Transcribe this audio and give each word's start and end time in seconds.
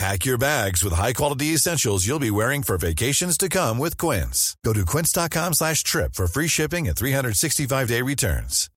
Pack 0.00 0.24
your 0.24 0.38
bags 0.38 0.82
with 0.82 0.94
high-quality 0.94 1.52
essentials 1.52 2.06
you'll 2.06 2.18
be 2.18 2.30
wearing 2.30 2.62
for 2.62 2.78
vacations 2.78 3.36
to 3.36 3.50
come 3.50 3.76
with 3.76 3.98
Quince. 3.98 4.56
Go 4.64 4.72
to 4.72 4.86
quince.com 4.86 5.52
slash 5.52 5.82
trip 5.82 6.14
for 6.14 6.26
free 6.26 6.48
shipping 6.48 6.88
and 6.88 6.96
365-day 6.96 8.00
returns. 8.00 8.70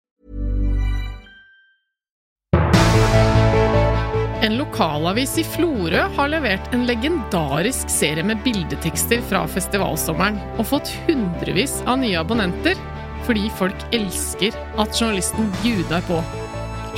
En 4.44 4.58
lokalavis 4.58 5.38
i 5.40 5.48
Florø 5.48 6.04
har 6.18 6.28
levert 6.28 6.74
en 6.76 6.84
legendarisk 6.92 7.88
serie 7.88 8.28
med 8.28 8.44
bildetekster 8.44 9.24
fra 9.32 9.48
festivalsommeren 9.48 10.44
og 10.58 10.68
fått 10.76 10.92
hundrevis 11.08 11.80
av 11.88 12.04
nye 12.04 12.20
abonnenter 12.20 12.76
fordi 13.24 13.48
folk 13.56 13.92
elsker 13.96 14.52
at 14.76 15.00
journalisten 15.00 15.48
bjuder 15.64 16.04
på. 16.12 16.20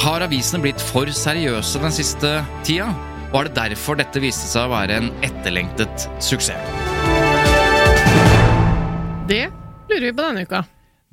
Har 0.01 0.25
avisene 0.25 0.65
blitt 0.65 0.81
for 0.81 1.13
seriøse 1.13 1.85
den 1.85 1.93
siste 1.93 2.39
tida? 2.65 2.89
Er 3.33 3.47
det 3.49 3.55
derfor 3.57 3.97
dette 3.99 4.21
viste 4.23 4.47
seg 4.47 4.67
å 4.67 4.71
være 4.71 4.99
en 4.99 5.09
etterlengtet 5.25 6.05
suksess? 6.23 6.71
Det 9.27 9.47
lurer 9.89 10.05
vi 10.05 10.13
på 10.13 10.21
denne 10.23 10.45
uka. 10.45 10.61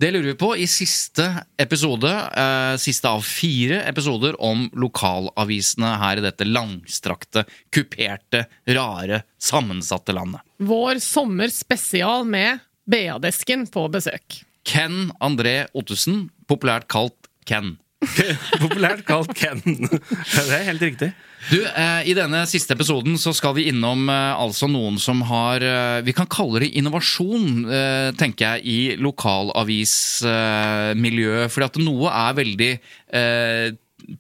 Det 0.02 0.10
lurer 0.10 0.32
vi 0.32 0.34
på 0.38 0.50
i 0.58 0.66
siste 0.70 1.24
episode, 1.60 2.10
eh, 2.10 2.76
siste 2.80 3.08
av 3.08 3.22
fire 3.22 3.82
episoder 3.86 4.34
om 4.42 4.64
lokalavisene 4.74 5.92
her 6.00 6.18
i 6.18 6.24
dette 6.24 6.46
langstrakte, 6.48 7.44
kuperte, 7.70 8.46
rare, 8.66 9.22
sammensatte 9.38 10.14
landet. 10.16 10.42
Vår 10.58 10.98
sommerspesial 11.02 12.26
med 12.26 12.64
BA-desken 12.88 13.66
på 13.70 13.86
besøk. 13.92 14.42
Ken 14.66 15.12
André 15.20 15.68
Ottesen, 15.74 16.30
populært 16.50 16.88
kalt 16.90 17.30
Ken. 17.46 17.76
Populært 18.62 19.04
kalt 19.06 19.34
Ken. 19.38 19.62
Det 20.34 20.48
er 20.50 20.66
helt 20.72 20.82
riktig. 20.82 21.12
Du, 21.50 21.58
eh, 21.66 22.06
I 22.06 22.14
denne 22.14 22.46
siste 22.46 22.70
episoden 22.76 23.16
så 23.18 23.32
skal 23.34 23.56
vi 23.56 23.64
innom 23.72 24.06
eh, 24.12 24.34
altså 24.38 24.68
noen 24.70 24.98
som 25.02 25.22
har 25.26 25.58
eh, 25.66 25.98
Vi 26.06 26.12
kan 26.14 26.28
kalle 26.30 26.60
det 26.62 26.70
innovasjon, 26.78 27.66
eh, 27.66 28.14
tenker 28.18 28.46
jeg, 28.46 28.62
i 28.62 28.94
lokalavismiljøet. 29.02 31.50
fordi 31.50 31.66
at 31.66 31.78
noe 31.82 32.06
er 32.12 32.32
veldig 32.38 32.72
eh, 33.18 33.74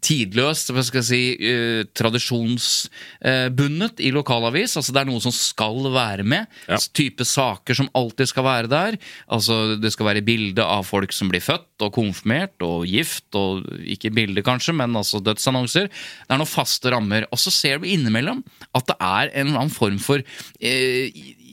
tidløst, 0.04 0.72
hva 0.74 0.82
skal 0.86 1.00
jeg 1.02 1.08
si, 1.08 1.22
uh, 1.42 1.82
tradisjonsbundet 1.98 3.96
i 4.02 4.10
lokalavis. 4.14 4.76
Altså 4.78 4.92
Det 4.94 5.00
er 5.02 5.10
noe 5.10 5.24
som 5.24 5.34
skal 5.34 5.78
være 5.92 6.24
med. 6.26 6.42
Ja. 6.68 6.76
Type 6.94 7.24
saker 7.28 7.74
som 7.78 7.90
alltid 7.98 8.26
skal 8.30 8.44
være 8.46 8.68
der. 8.72 8.92
Altså 9.32 9.54
Det 9.80 9.90
skal 9.94 10.08
være 10.12 10.26
bilde 10.26 10.64
av 10.64 10.82
folk 10.88 11.12
som 11.16 11.28
blir 11.32 11.44
født 11.44 11.82
og 11.82 11.94
konfirmert 11.96 12.56
og 12.64 12.78
gift, 12.86 13.34
og 13.38 13.50
ikke 13.82 14.14
bilde 14.14 14.42
kanskje, 14.46 14.72
men 14.78 14.96
altså 14.98 15.16
dødsannonser. 15.24 15.86
Det 15.90 16.32
er 16.32 16.38
noen 16.40 16.48
faste 16.48 16.90
rammer. 16.92 17.22
Og 17.32 17.38
så 17.40 17.50
ser 17.54 17.76
du 17.78 17.84
innimellom 17.90 18.40
at 18.72 18.86
det 18.88 18.96
er 18.98 19.26
en 19.32 19.46
eller 19.48 19.60
annen 19.64 19.74
form 19.74 19.98
for 20.02 20.18
uh, 20.22 21.06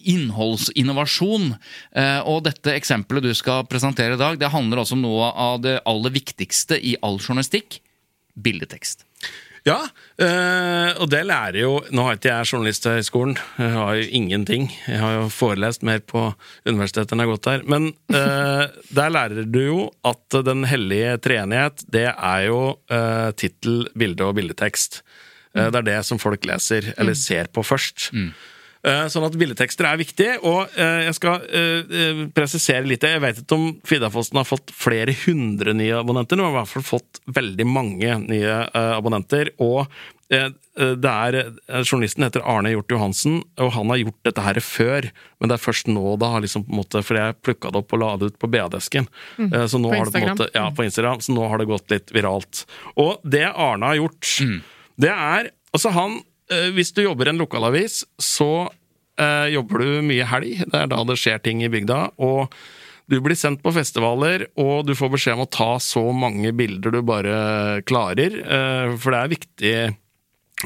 innholdsinnovasjon. 0.07 1.53
Eh, 1.95 2.19
og 2.29 2.43
dette 2.47 2.75
eksempelet 2.75 3.29
du 3.29 3.33
skal 3.37 3.67
presentere 3.69 4.15
i 4.15 4.21
dag, 4.21 4.39
det 4.39 4.51
handler 4.53 4.83
også 4.83 4.97
om 4.97 5.03
noe 5.03 5.31
av 5.35 5.61
det 5.65 5.79
aller 5.89 6.15
viktigste 6.15 6.79
i 6.79 6.95
all 7.05 7.19
journalistikk 7.19 7.81
bildetekst. 8.35 9.05
Ja, 9.67 9.79
øh, 10.23 10.89
og 11.03 11.09
det 11.11 11.19
lærer 11.27 11.57
jo 11.59 11.71
Nå 11.91 12.05
har 12.05 12.15
ikke 12.15 12.31
jeg 12.31 12.47
Journalisthøgskolen, 12.47 13.35
jeg 13.59 13.73
har 13.75 13.97
jo 13.97 14.05
ingenting. 14.07 14.69
Jeg 14.87 15.01
har 15.01 15.17
jo 15.17 15.25
forelest 15.33 15.83
mer 15.83 15.99
på 15.99 16.29
universitetet 16.65 17.11
enn 17.13 17.23
jeg 17.23 17.27
har 17.27 17.35
gått 17.35 17.49
der. 17.49 17.65
Men 17.67 17.89
øh, 18.13 18.63
der 18.97 19.13
lærer 19.13 19.43
du 19.43 19.59
jo 19.59 19.81
at 20.07 20.39
Den 20.47 20.63
hellige 20.69 21.17
treenighet, 21.25 21.83
det 21.91 22.07
er 22.11 22.45
jo 22.47 22.61
øh, 22.91 23.33
tittel, 23.35 23.89
bilde 23.97 24.29
og 24.29 24.37
bildetekst. 24.39 25.03
Mm. 25.49 25.71
det 25.73 25.79
er 25.79 25.85
det 25.87 25.99
som 26.05 26.19
folk 26.21 26.45
leser, 26.45 26.91
eller 27.01 27.15
ser 27.17 27.47
på 27.49 27.63
først. 27.65 28.11
Eh, 28.13 28.29
Sånn 28.79 29.25
at 29.27 29.35
bildetekster 29.35 29.89
er 29.89 29.97
viktig, 29.99 30.27
og 30.47 30.77
eh, 30.79 31.01
jeg 31.09 31.15
skal 31.17 31.41
eh, 31.51 31.81
eh, 31.83 32.21
presisere 32.31 32.87
litt. 32.87 33.03
Jeg 33.03 33.19
vet 33.19 33.41
ikke 33.41 33.57
om 33.57 33.65
Fidafossen 33.87 34.39
har 34.39 34.47
fått 34.47 34.71
flere 34.71 35.11
hundre 35.25 35.73
nye 35.75 35.97
abonnenter, 35.99 36.39
men 36.39 36.47
har 36.47 36.53
i 36.53 36.57
hvert 36.61 36.71
fall 36.77 36.85
fått 36.87 37.19
veldig 37.35 37.67
mange 37.67 38.15
nye 38.23 38.53
eh, 38.69 38.93
abonnenter. 38.95 39.51
Og 39.59 39.81
eh, 40.31 40.47
eh, 40.79 40.95
det 40.95 41.11
er, 41.11 41.37
eh, 41.41 41.81
Journalisten 41.83 42.23
heter 42.23 42.47
Arne 42.47 42.71
Hjort 42.71 42.95
Johansen, 42.95 43.41
og 43.59 43.75
han 43.75 43.91
har 43.91 43.99
gjort 44.05 44.31
dette 44.31 44.47
her 44.47 44.61
før. 44.63 45.11
Men 45.43 45.51
det 45.51 45.59
er 45.59 45.65
først 45.67 45.91
nå, 45.91 46.15
da, 46.23 46.31
liksom, 46.39 46.63
på 46.69 46.71
en 46.71 46.79
måte, 46.79 47.03
fordi 47.03 47.25
jeg 47.25 47.39
plukka 47.49 47.75
det 47.75 47.83
opp 47.83 47.99
og 47.99 48.03
la 48.05 48.15
det 48.15 48.31
ut 48.31 48.39
på 48.39 48.53
BA-desken. 48.55 49.11
Mm, 49.43 49.53
så 49.67 49.83
nå 49.83 49.91
på 49.91 49.99
har 49.99 50.07
det 50.07 50.15
på 50.15 50.23
en 50.23 50.35
måte, 50.37 50.51
ja, 50.55 50.67
på 50.71 50.87
Instagram. 50.87 51.19
Så 51.27 51.35
nå 51.35 51.51
har 51.51 51.59
det 51.59 51.67
gått 51.75 51.91
litt 51.91 52.15
viralt. 52.15 52.63
Og 52.95 53.19
det 53.27 53.49
Arne 53.51 53.91
har 53.91 54.05
gjort, 54.05 54.35
det 55.03 55.15
er 55.19 55.55
Altså, 55.69 55.91
han 55.93 56.15
eh, 56.17 56.23
Hvis 56.75 56.93
du 56.95 57.03
jobber 57.05 57.29
i 57.29 57.33
en 57.33 57.41
lokalavis, 57.41 58.01
så 58.17 58.69
eh, 59.19 59.47
jobber 59.53 59.83
du 59.83 60.01
mye 60.09 60.25
helg. 60.25 60.61
Det 60.65 60.79
er 60.83 60.89
da 60.91 61.03
det 61.05 61.17
skjer 61.21 61.41
ting 61.45 61.61
i 61.65 61.69
bygda. 61.71 61.99
Og 62.25 62.53
du 63.09 63.17
blir 63.25 63.37
sendt 63.37 63.61
på 63.65 63.71
festivaler, 63.73 64.47
og 64.61 64.83
du 64.85 64.93
får 64.97 65.09
beskjed 65.15 65.37
om 65.37 65.45
å 65.47 65.49
ta 65.49 65.69
så 65.81 66.03
mange 66.13 66.51
bilder 66.53 66.93
du 66.93 66.99
bare 67.05 67.81
klarer. 67.89 68.35
eh, 68.41 68.97
For 69.01 69.15
det 69.15 69.21
er 69.23 69.31
viktig 69.33 69.71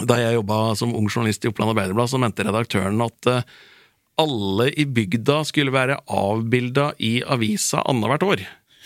Da 0.07 0.17
jeg 0.19 0.39
jobba 0.39 0.57
som 0.75 0.91
ung 0.97 1.05
journalist 1.07 1.45
i 1.45 1.51
Oppland 1.51 1.71
Arbeiderblad, 1.75 2.09
så 2.11 2.19
mente 2.19 2.43
redaktøren 2.47 2.99
at 3.05 3.29
eh, 3.31 3.45
alle 4.19 4.67
i 4.77 4.83
bygda 4.85 5.39
skulle 5.49 5.71
være 5.73 5.99
avbilda 6.11 6.91
i 7.01 7.15
avisa 7.25 7.81
annethvert 7.89 8.25
år. 8.27 8.43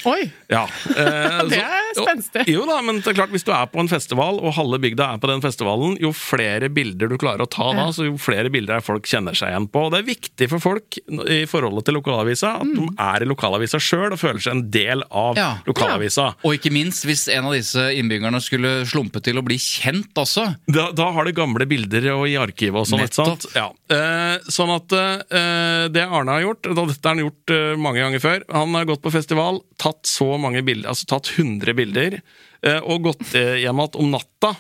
Oi! 0.07 0.27
Ja, 0.51 0.65
eh, 0.93 1.41
Det 1.51 1.59
er 1.63 1.86
spenstig. 2.05 2.43
Jo 2.51 2.65
da, 2.69 2.77
men 2.85 2.99
det 3.01 3.11
er 3.11 3.17
klart, 3.17 3.31
hvis 3.33 3.45
du 3.47 3.51
er 3.55 3.65
på 3.71 3.79
en 3.81 3.89
festival, 3.91 4.39
og 4.43 4.53
halve 4.57 4.79
bygda 4.83 5.07
er 5.15 5.21
på 5.23 5.29
den 5.31 5.41
festivalen, 5.43 5.97
jo 6.01 6.11
flere 6.15 6.69
bilder 6.73 7.09
du 7.11 7.17
klarer 7.17 7.45
å 7.45 7.49
ta 7.49 7.69
da, 7.77 7.87
så 7.95 8.05
jo 8.07 8.17
flere 8.21 8.51
bilder 8.53 8.77
er 8.77 8.85
folk 8.85 9.07
kjenner 9.09 9.35
seg 9.37 9.51
igjen 9.53 9.67
på. 9.71 9.85
Og 9.87 9.93
det 9.93 10.01
er 10.03 10.07
viktig 10.09 10.49
for 10.51 10.59
folk 10.63 10.99
i 11.07 11.41
forholdet 11.49 11.87
til 11.87 11.97
lokalavisa 11.99 12.55
at 12.61 12.73
de 12.77 12.87
er 13.07 13.23
i 13.25 13.29
lokalavisa 13.29 13.79
sjøl 13.81 14.11
og 14.15 14.19
føler 14.21 14.43
seg 14.43 14.55
en 14.57 14.65
del 14.73 15.03
av 15.11 15.37
Ja. 15.39 15.49
lokalavisa. 15.67 16.29
Og 16.43 16.57
ikke 16.57 16.71
minst 16.73 17.05
hvis 17.07 17.27
en 17.33 17.45
av 17.49 17.53
disse 17.55 17.87
innbyggerne 17.97 18.41
skulle 18.43 18.85
slumpe 18.89 19.21
til 19.23 19.37
å 19.39 19.43
bli 19.45 19.57
kjent 19.61 20.11
også. 20.17 20.47
Da, 20.67 20.89
da 20.91 21.11
har 21.15 21.25
det 21.29 21.35
gamle 21.37 21.65
bilder 21.69 22.09
og 22.15 22.27
i 22.27 22.35
arkivet 22.39 22.81
og 22.83 22.87
sånn. 22.89 23.05
sant? 23.13 23.45
Ja. 23.55 23.69
Eh, 23.89 24.37
sånn 24.51 24.71
at 24.75 24.91
eh, 24.93 25.87
det 25.93 26.03
Arne 26.07 26.31
har 26.37 26.41
gjort, 26.41 26.63
da, 26.67 26.83
dette 26.85 27.07
har 27.07 27.15
han 27.15 27.23
gjort 27.23 27.53
eh, 27.55 27.75
mange 27.79 28.01
ganger 28.03 28.19
før, 28.23 28.43
han 28.51 28.73
har 28.75 28.85
gått 28.89 29.01
på 29.03 29.11
festival, 29.13 29.61
tatt 29.79 30.03
så 30.07 30.37
mange 30.41 30.61
bilder, 30.65 30.89
altså 30.91 31.05
tatt 31.07 31.29
100 31.37 31.73
bilder, 31.77 31.86
eh, 31.95 32.79
og 32.83 33.03
gått 33.05 33.35
eh, 33.35 33.55
hjem 33.63 33.79
igjen 33.79 33.97
om 34.01 34.09
natta 34.11 34.55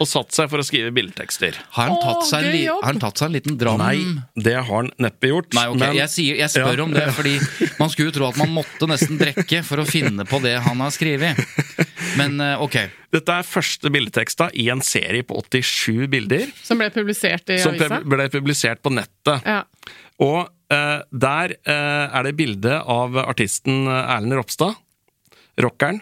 og 0.00 0.08
satt 0.08 0.32
seg 0.32 0.48
for 0.48 0.62
å 0.62 0.64
skrive 0.64 0.90
bildetekster. 0.96 1.56
Har 1.76 1.90
han, 1.90 1.98
tatt 2.00 2.26
seg 2.28 2.46
en, 2.46 2.52
li- 2.54 2.76
han 2.84 3.00
tatt 3.02 3.18
seg 3.20 3.26
en 3.28 3.34
liten 3.36 3.58
dram? 3.60 3.80
Nei, 3.82 3.98
det 4.40 4.54
har 4.56 4.68
han 4.70 4.88
neppe 5.02 5.28
gjort. 5.32 5.50
Nei, 5.56 5.66
ok, 5.68 5.80
men- 5.82 5.96
jeg, 5.98 6.08
sier, 6.14 6.38
jeg 6.40 6.52
spør 6.54 6.78
Ja. 6.80 6.84
om 6.86 6.92
det, 6.94 7.06
fordi 7.16 7.34
man 7.80 7.90
skulle 7.92 8.08
jo 8.08 8.16
tro 8.16 8.28
at 8.30 8.38
man 8.40 8.54
måtte 8.54 8.88
nesten 8.88 9.18
drikke 9.20 9.62
for 9.66 9.82
å 9.82 9.86
finne 9.88 10.24
på 10.28 10.40
det 10.44 10.54
han 10.64 10.80
har 10.80 10.90
skrevet. 10.94 11.36
Men 12.16 12.40
eh, 12.40 12.56
ok. 12.64 12.78
Dette 13.12 13.34
er 13.40 13.46
første 13.46 13.90
bildeteksta 13.92 14.48
i 14.54 14.68
en 14.72 14.80
serie 14.86 15.22
på 15.26 15.36
87 15.42 16.06
bilder, 16.12 16.46
Som 16.62 16.78
ble 16.80 16.88
publisert 16.94 17.50
i 17.52 17.58
som 17.60 17.74
avisa. 17.74 18.00
ble 18.06 18.28
publisert 18.32 18.80
på 18.86 18.92
nettet. 18.94 19.44
Ja. 19.44 19.64
Og 20.22 20.46
eh, 20.72 21.00
der 21.12 21.54
eh, 21.60 22.06
er 22.16 22.26
det 22.28 22.36
bilde 22.38 22.78
av 22.80 23.16
artisten 23.26 23.84
Erlend 23.90 24.38
Ropstad, 24.38 24.78
rockeren. 25.60 26.00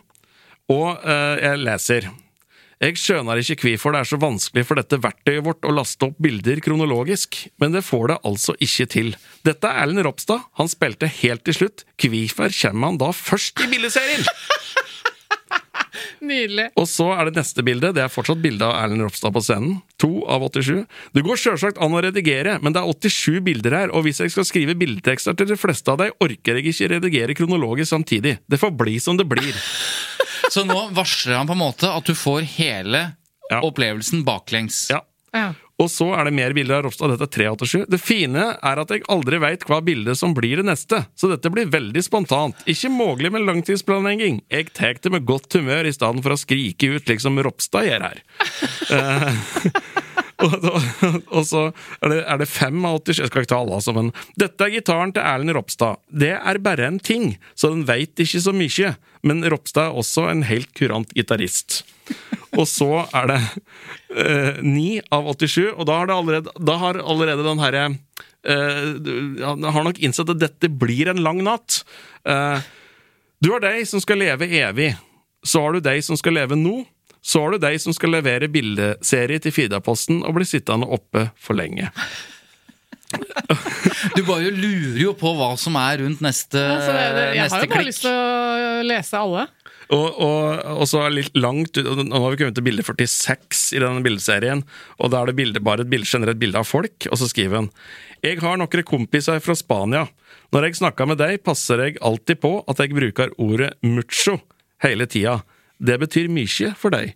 Og 0.69 0.89
eh, 1.01 1.37
jeg 1.41 1.61
leser 1.65 2.09
Jeg 2.79 2.99
skjønner 3.01 3.41
ikke 3.41 3.57
hvorfor 3.63 3.95
det 3.95 4.03
er 4.03 4.11
så 4.11 4.19
vanskelig 4.21 4.67
for 4.69 4.79
dette 4.79 5.01
verktøyet 5.03 5.45
vårt 5.47 5.65
å 5.67 5.75
laste 5.75 6.11
opp 6.11 6.19
bilder 6.23 6.61
kronologisk, 6.65 7.41
men 7.59 7.73
det 7.75 7.87
får 7.87 8.13
det 8.13 8.19
altså 8.29 8.55
ikke 8.63 8.87
til. 8.93 9.15
Dette 9.49 9.71
er 9.71 9.83
Erlend 9.83 10.05
Ropstad. 10.07 10.45
Han 10.61 10.71
spilte 10.71 11.11
helt 11.23 11.47
til 11.49 11.57
slutt. 11.57 11.87
Hvorfor 11.99 12.55
kommer 12.61 12.93
han 12.93 13.01
da 13.01 13.11
først 13.17 13.65
i 13.65 13.71
bildeserien? 13.73 14.29
Nydelig. 16.29 16.69
Og 16.79 16.87
så 16.91 17.09
er 17.15 17.29
det 17.29 17.41
neste 17.41 17.65
bilde. 17.67 17.91
Det 17.97 18.03
er 18.05 18.13
fortsatt 18.13 18.41
bilde 18.43 18.67
av 18.67 18.77
Erlend 18.83 19.07
Ropstad 19.07 19.35
på 19.35 19.43
scenen. 19.43 19.79
To 20.03 20.13
av 20.31 20.45
87. 20.47 20.85
Det 21.17 21.25
går 21.27 21.41
sjølsagt 21.41 21.81
an 21.83 21.97
å 21.97 22.03
redigere, 22.05 22.59
men 22.63 22.77
det 22.77 22.83
er 22.83 23.09
87 23.09 23.41
bilder 23.49 23.75
her, 23.81 23.95
og 23.95 24.07
hvis 24.07 24.23
jeg 24.23 24.35
skal 24.35 24.47
skrive 24.47 24.77
bildetekster 24.79 25.39
til 25.39 25.51
de 25.51 25.59
fleste 25.59 25.91
av 25.91 26.03
deg, 26.03 26.15
orker 26.23 26.61
jeg 26.61 26.71
ikke 26.71 26.93
redigere 26.95 27.39
kronologisk 27.39 27.91
samtidig. 27.95 28.39
Det 28.47 28.61
får 28.61 28.77
bli 28.79 28.99
som 29.03 29.19
det 29.19 29.27
blir. 29.31 29.51
Så 30.53 30.65
nå 30.69 30.79
varsler 30.97 31.39
han 31.41 31.49
på 31.49 31.57
en 31.57 31.63
måte 31.63 31.91
at 31.93 32.05
du 32.09 32.15
får 32.17 32.47
hele 32.59 33.13
Ja. 33.51 33.63
opplevelsen 33.65 34.25
baklengs. 34.27 34.87
Ja. 34.91 35.03
Ja. 35.33 35.55
Og 35.79 35.87
så 35.93 36.09
er 36.19 36.25
det 36.27 36.33
mer 36.35 36.53
bilder 36.57 36.81
av 36.81 36.89
Ropstad. 36.89 37.13
Dette 37.13 37.29
er 37.29 37.33
3 37.37 37.47
av 37.53 37.63
7. 37.71 37.85
Det 37.87 38.01
fine 38.03 38.43
er 38.59 38.81
at 38.83 38.91
jeg 38.91 39.05
aldri 39.09 39.39
veit 39.39 39.63
hva 39.69 39.79
bildet 39.85 40.19
som 40.19 40.33
blir 40.35 40.59
det 40.59 40.65
neste, 40.67 41.05
så 41.15 41.31
dette 41.31 41.53
blir 41.55 41.71
veldig 41.71 42.03
spontant. 42.03 42.65
Ikke 42.67 42.91
mulig 42.91 43.31
med 43.31 43.45
langtidsplanlegging. 43.47 44.41
Jeg 44.51 44.73
tar 44.75 44.99
det 44.99 45.13
med 45.15 45.25
godt 45.29 45.55
humør 45.55 45.87
i 45.87 45.93
stedet 45.95 46.25
for 46.25 46.35
å 46.35 46.41
skrike 46.41 46.91
ut 46.97 47.07
slik 47.07 47.23
som 47.23 47.39
Ropstad 47.39 47.87
gjør 47.87 48.09
her. 48.11 48.23
Eh, 48.89 49.35
og, 50.45 50.55
og, 50.71 51.19
og 51.35 51.45
så 51.47 51.63
er 51.99 52.13
det, 52.13 52.19
er 52.23 52.41
det 52.41 52.49
fem 52.51 52.85
av 52.87 53.01
87 53.03 53.23
Jeg 53.23 53.31
skal 53.31 53.43
ikke 53.43 53.53
ta 53.53 53.61
alle, 53.63 53.79
altså, 53.81 53.95
men 53.97 54.11
Dette 54.39 54.67
er 54.67 54.75
gitaren 54.77 55.15
til 55.15 55.25
Erlend 55.25 55.57
Ropstad. 55.57 56.01
Det 56.09 56.35
er 56.39 56.63
bare 56.63 56.89
en 56.89 57.01
ting, 57.03 57.33
så 57.59 57.73
den 57.75 57.87
veit 57.89 58.19
ikke 58.23 58.43
så 58.45 58.55
mye. 58.55 58.95
Men 59.27 59.43
Ropstad 59.51 59.91
er 59.91 59.99
også 59.99 60.29
en 60.31 60.45
helt 60.47 60.71
kurant 60.79 61.15
gitarist. 61.17 61.83
Og 62.57 62.65
så 62.71 63.05
er 63.17 63.33
det 63.33 63.41
eh, 64.15 64.61
ni 64.65 65.01
av 65.15 65.27
87, 65.35 65.75
og 65.75 65.85
da 65.89 65.99
har, 66.01 66.13
allerede, 66.15 66.55
da 66.57 66.79
har 66.81 67.01
allerede 67.03 67.45
den 67.45 67.63
herre 67.63 67.85
eh, 68.49 68.87
har 69.45 69.85
nok 69.85 70.01
innsett 70.01 70.33
at 70.33 70.41
dette 70.41 70.71
blir 70.71 71.11
en 71.13 71.23
lang 71.25 71.43
natt. 71.45 71.83
Eh, 72.25 72.63
du 73.45 73.53
har 73.53 73.63
deg 73.63 73.85
som 73.87 74.03
skal 74.03 74.23
leve 74.23 74.49
evig. 74.63 74.93
Så 75.47 75.63
har 75.63 75.77
du 75.77 75.85
deg 75.85 76.01
som 76.05 76.19
skal 76.19 76.35
leve 76.39 76.59
nå. 76.59 76.81
Så 77.23 77.43
har 77.43 77.55
du 77.55 77.61
deg 77.63 77.79
som 77.83 77.95
skal 77.97 78.15
levere 78.15 78.49
bildeserie 78.53 79.43
til 79.43 79.55
Fidaposten 79.55 80.23
og 80.25 80.37
bli 80.39 80.47
sittende 80.49 80.89
oppe 80.89 81.29
for 81.41 81.59
lenge. 81.59 81.91
Du 84.13 84.21
bare 84.27 84.51
lurer 84.53 84.99
jo 85.01 85.15
på 85.17 85.31
hva 85.39 85.55
som 85.57 85.77
er 85.81 86.03
rundt 86.03 86.21
neste, 86.21 86.61
Altså, 86.61 86.93
det, 86.93 87.05
det, 87.17 87.23
jeg 87.39 87.41
har 87.41 87.47
neste 87.47 87.63
jo 87.63 87.71
bare 87.71 87.79
klikk. 87.79 87.89
lyst 87.89 88.05
til 88.05 88.13
å 88.13 88.83
lese 88.85 89.23
alle. 89.23 89.45
Og, 89.89 90.19
og, 90.21 90.59
og 90.83 90.85
så 90.91 91.01
er 91.07 91.15
litt 91.17 91.37
langt 91.41 91.79
Nå 91.81 92.19
har 92.21 92.35
vi 92.35 92.39
kommet 92.43 92.59
til 92.59 92.67
bilde 92.67 92.85
46 92.85 93.63
i 93.79 93.81
denne 93.81 94.05
bildeserien. 94.05 94.61
Og 95.01 95.13
da 95.15 95.23
er 95.23 95.31
det 95.31 95.39
bilde, 95.39 95.63
bare 95.65 95.87
et 95.87 95.93
bilde, 95.93 96.09
generelt 96.09 96.41
bilde 96.41 96.61
av 96.61 96.69
folk, 96.69 97.09
og 97.09 97.17
så 97.21 97.31
skriver 97.31 97.63
han 97.63 97.71
Jeg 98.27 98.43
har 98.45 98.61
noen 98.61 98.85
kompiser 98.89 99.41
fra 99.41 99.57
Spania. 99.57 100.05
Når 100.53 100.69
jeg 100.69 100.81
snakker 100.83 101.09
med 101.09 101.21
deg, 101.21 101.41
passer 101.45 101.81
jeg 101.87 102.01
alltid 102.05 102.43
på 102.45 102.53
at 102.69 102.85
jeg 102.85 102.93
bruker 102.97 103.33
ordet 103.41 103.73
mucho 103.85 104.37
hele 104.85 105.09
tida. 105.09 105.41
Det 105.79 105.99
betyr 106.03 106.29
mykje 106.33 106.75
for 106.79 106.95
deg. 106.95 107.15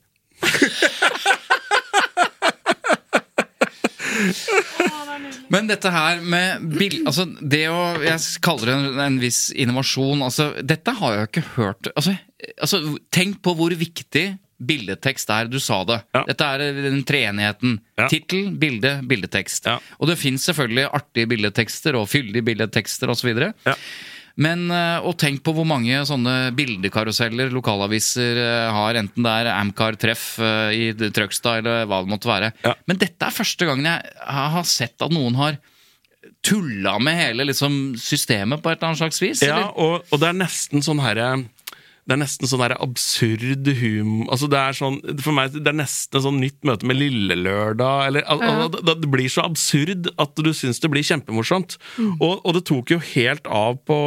Men 5.52 5.68
dette 5.68 5.90
her 5.92 6.22
med 6.24 6.62
bil... 6.78 7.02
Altså, 7.08 7.26
det 7.26 7.66
å 7.68 7.80
Jeg 8.04 8.40
kaller 8.44 8.70
det 8.70 8.76
en, 8.78 9.00
en 9.04 9.18
viss 9.20 9.42
innovasjon. 9.52 10.22
Altså, 10.24 10.52
dette 10.64 10.94
har 10.96 11.18
jeg 11.18 11.28
ikke 11.30 11.44
hørt 11.58 11.90
altså, 11.92 12.14
altså, 12.56 12.80
Tenk 13.12 13.42
på 13.44 13.54
hvor 13.58 13.74
viktig 13.76 14.26
bildetekst 14.62 15.32
er. 15.34 15.50
Du 15.50 15.58
sa 15.60 15.80
det. 15.88 15.98
Ja. 16.14 16.22
Dette 16.28 16.48
er 16.54 16.78
den 16.78 17.02
treenigheten. 17.06 17.76
Ja. 17.98 18.06
Tittel, 18.10 18.52
bilde, 18.62 18.94
bildetekst. 19.10 19.66
Ja. 19.68 19.78
Og 19.98 20.10
det 20.12 20.20
fins 20.20 20.46
selvfølgelig 20.48 20.86
artige 20.88 21.30
bildetekster 21.34 21.98
og 21.98 22.08
fyldige 22.12 22.46
bildetekster 22.46 23.10
osv. 23.12 23.32
Ja. 23.42 23.76
Men 24.40 24.64
eh, 24.72 25.04
og 25.04 25.16
tenk 25.20 25.42
på 25.44 25.54
hvor 25.56 25.66
mange 25.68 26.02
sånne 26.08 26.52
bildekaruseller 26.56 27.52
lokalaviser 27.52 28.40
eh, 28.40 28.70
har, 28.72 28.98
enten 29.00 29.26
det 29.26 29.34
er 29.42 29.50
Amcar 29.52 29.98
Treff 30.00 30.38
eh, 30.40 30.72
i 30.72 31.10
Trøgstad 31.12 31.60
eller 31.62 31.84
hva 31.90 32.00
det 32.04 32.12
måtte 32.14 32.30
være. 32.30 32.52
Ja. 32.64 32.74
Men 32.88 33.00
dette 33.02 33.28
er 33.28 33.36
første 33.36 33.68
gangen 33.68 33.90
jeg 33.90 34.16
har 34.38 34.68
sett 34.68 35.04
at 35.04 35.12
noen 35.12 35.36
har 35.40 35.60
tulla 36.42 36.96
med 37.02 37.18
hele 37.18 37.46
liksom, 37.50 37.94
systemet 38.00 38.62
på 38.62 38.70
et 38.70 38.78
eller 38.78 38.92
annet 38.92 39.02
slags 39.02 39.20
vis. 39.22 39.42
Ja, 39.46 39.68
og, 39.70 40.06
og 40.10 40.22
det 40.22 40.30
er 40.30 40.38
nesten 40.38 40.84
sånn 40.84 41.02
herre 41.02 41.34
det 42.02 42.16
er 42.16 42.18
nesten 42.18 42.48
sånn 42.50 42.62
der 42.64 42.72
absurd 42.82 43.68
hum... 43.78 44.24
Altså 44.26 44.48
det 44.50 44.58
er 44.58 44.74
sånn, 44.74 44.96
For 45.22 45.36
meg 45.36 45.52
det 45.54 45.70
er 45.70 45.76
nesten 45.78 46.18
et 46.18 46.24
sånn 46.24 46.40
nytt 46.42 46.56
møte 46.66 46.88
med 46.90 46.98
Lillelørdag. 46.98 48.08
Eller, 48.08 48.24
al- 48.26 48.42
al- 48.42 48.72
det, 48.74 49.06
blir 49.12 49.30
så 49.30 49.44
absurd 49.46 50.08
at 50.18 50.34
du 50.42 50.50
syns 50.50 50.82
det 50.82 50.90
blir 50.90 51.06
kjempemorsomt. 51.06 51.76
Og, 52.16 52.40
og 52.42 52.56
det 52.56 52.64
tok 52.66 52.90
jo 52.90 52.98
helt 53.12 53.46
av 53.46 53.78
på, 53.86 53.98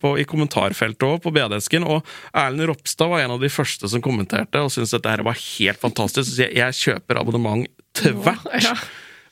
på, 0.00 0.14
i 0.22 0.24
kommentarfeltet 0.28 1.04
òg, 1.04 1.18
på 1.26 1.34
BD-esken. 1.36 1.84
Og 1.84 2.00
Erlend 2.32 2.70
Ropstad 2.72 3.12
var 3.12 3.26
en 3.26 3.36
av 3.36 3.44
de 3.44 3.52
første 3.52 3.90
som 3.92 4.00
kommenterte 4.04 4.64
og 4.64 4.72
syntes 4.72 4.96
dette 4.96 5.12
her 5.12 5.24
var 5.28 5.36
helt 5.36 5.82
fantastisk. 5.84 6.32
Så 6.32 6.46
jeg, 6.46 6.56
jeg 6.56 6.78
kjøper 6.80 7.20
abonnement 7.20 7.68
tvert. 8.00 8.48
Ja. 8.64 8.72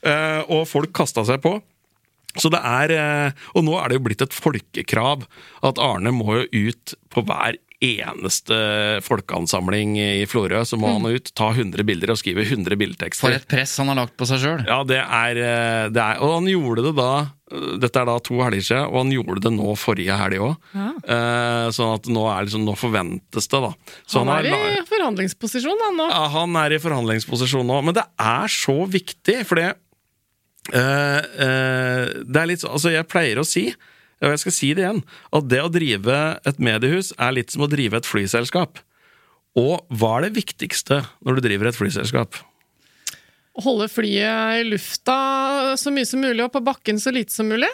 uh, 0.05 0.41
og 0.59 0.67
folk 0.69 0.93
kasta 0.93 1.25
seg 1.25 1.41
på. 1.41 1.57
Så 2.37 2.47
det 2.53 2.61
er, 2.63 2.91
eh, 2.95 3.41
Og 3.57 3.65
nå 3.67 3.73
er 3.75 3.89
det 3.91 3.97
jo 3.97 4.03
blitt 4.05 4.21
et 4.23 4.31
folkekrav 4.31 5.25
at 5.67 5.81
Arne 5.83 6.13
må 6.15 6.37
jo 6.37 6.69
ut 6.69 6.93
på 7.11 7.25
hver 7.27 7.57
eneste 7.81 8.57
folkeansamling 9.05 9.97
i 9.99 10.25
Florø. 10.29 10.61
Så 10.67 10.77
må 10.79 10.91
han 10.93 11.05
ut, 11.09 11.31
ta 11.37 11.49
100 11.51 11.83
bilder 11.87 12.13
og 12.13 12.19
skrive 12.21 12.45
100 12.45 12.77
For 13.17 13.33
et 13.33 13.47
press 13.49 13.73
han 13.81 13.91
har 13.91 13.99
lagt 14.03 14.17
på 14.19 14.27
seg 14.29 14.41
sjøl. 14.43 14.63
Ja, 14.69 14.81
det 14.87 15.01
er, 15.01 15.41
eh, 15.41 15.89
det 15.93 16.01
er 16.01 16.21
Og 16.21 16.35
han 16.37 16.49
gjorde 16.51 16.85
det 16.85 16.95
da 16.99 17.11
eh, 17.51 17.77
Dette 17.81 18.01
er 18.03 18.09
da 18.09 18.17
to 18.23 18.39
helger 18.41 18.67
siden, 18.67 18.87
og 18.91 18.97
han 19.01 19.13
gjorde 19.15 19.43
det 19.47 19.53
nå 19.57 19.75
forrige 19.79 20.17
helg 20.21 20.45
òg. 20.45 20.55
sånn 21.75 21.93
at 21.97 22.09
nå, 22.11 22.25
er 22.31 22.47
liksom, 22.47 22.65
nå 22.67 22.75
forventes 22.79 23.49
det, 23.51 23.61
da. 23.65 23.71
Så 24.05 24.21
Han 24.21 24.31
han 24.31 24.45
er 24.45 24.81
i 24.81 24.85
forhandlingsposisjon, 24.87 25.85
han 25.87 25.97
nå. 25.99 26.09
ja, 26.13 26.25
han 26.37 26.55
er 26.63 26.77
i 26.77 26.81
forhandlingsposisjon 26.81 27.67
nå, 27.67 27.81
men 27.87 27.97
det 27.97 28.05
er 28.21 28.51
så 28.51 28.77
viktig, 28.87 29.41
fordi 29.49 29.67
eh, 30.73 31.19
eh, 31.47 32.05
Det 32.23 32.41
er 32.41 32.49
litt 32.49 32.63
sånn 32.63 32.75
Altså, 32.77 32.93
jeg 32.93 33.09
pleier 33.11 33.41
å 33.41 33.47
si, 33.47 33.67
og 34.21 34.33
jeg 34.35 34.41
skal 34.43 34.53
si 34.55 34.69
det 34.77 34.85
igjen, 34.85 35.01
at 35.33 35.49
det 35.49 35.59
å 35.63 35.71
drive 35.73 36.17
et 36.47 36.59
mediehus 36.61 37.11
er 37.17 37.35
litt 37.35 37.53
som 37.53 37.65
å 37.65 37.69
drive 37.71 37.97
et 37.97 38.07
flyselskap. 38.09 38.81
Og 39.59 39.81
hva 39.99 40.13
er 40.19 40.27
det 40.29 40.35
viktigste 40.39 41.01
når 41.25 41.39
du 41.39 41.47
driver 41.49 41.71
et 41.71 41.77
flyselskap? 41.79 42.37
Å 43.51 43.63
Holde 43.65 43.89
flyet 43.91 44.61
i 44.61 44.67
lufta 44.69 45.17
så 45.79 45.91
mye 45.91 46.07
som 46.07 46.21
mulig, 46.23 46.39
og 46.45 46.53
på 46.53 46.61
bakken 46.63 47.01
så 47.01 47.11
lite 47.11 47.33
som 47.35 47.49
mulig. 47.51 47.67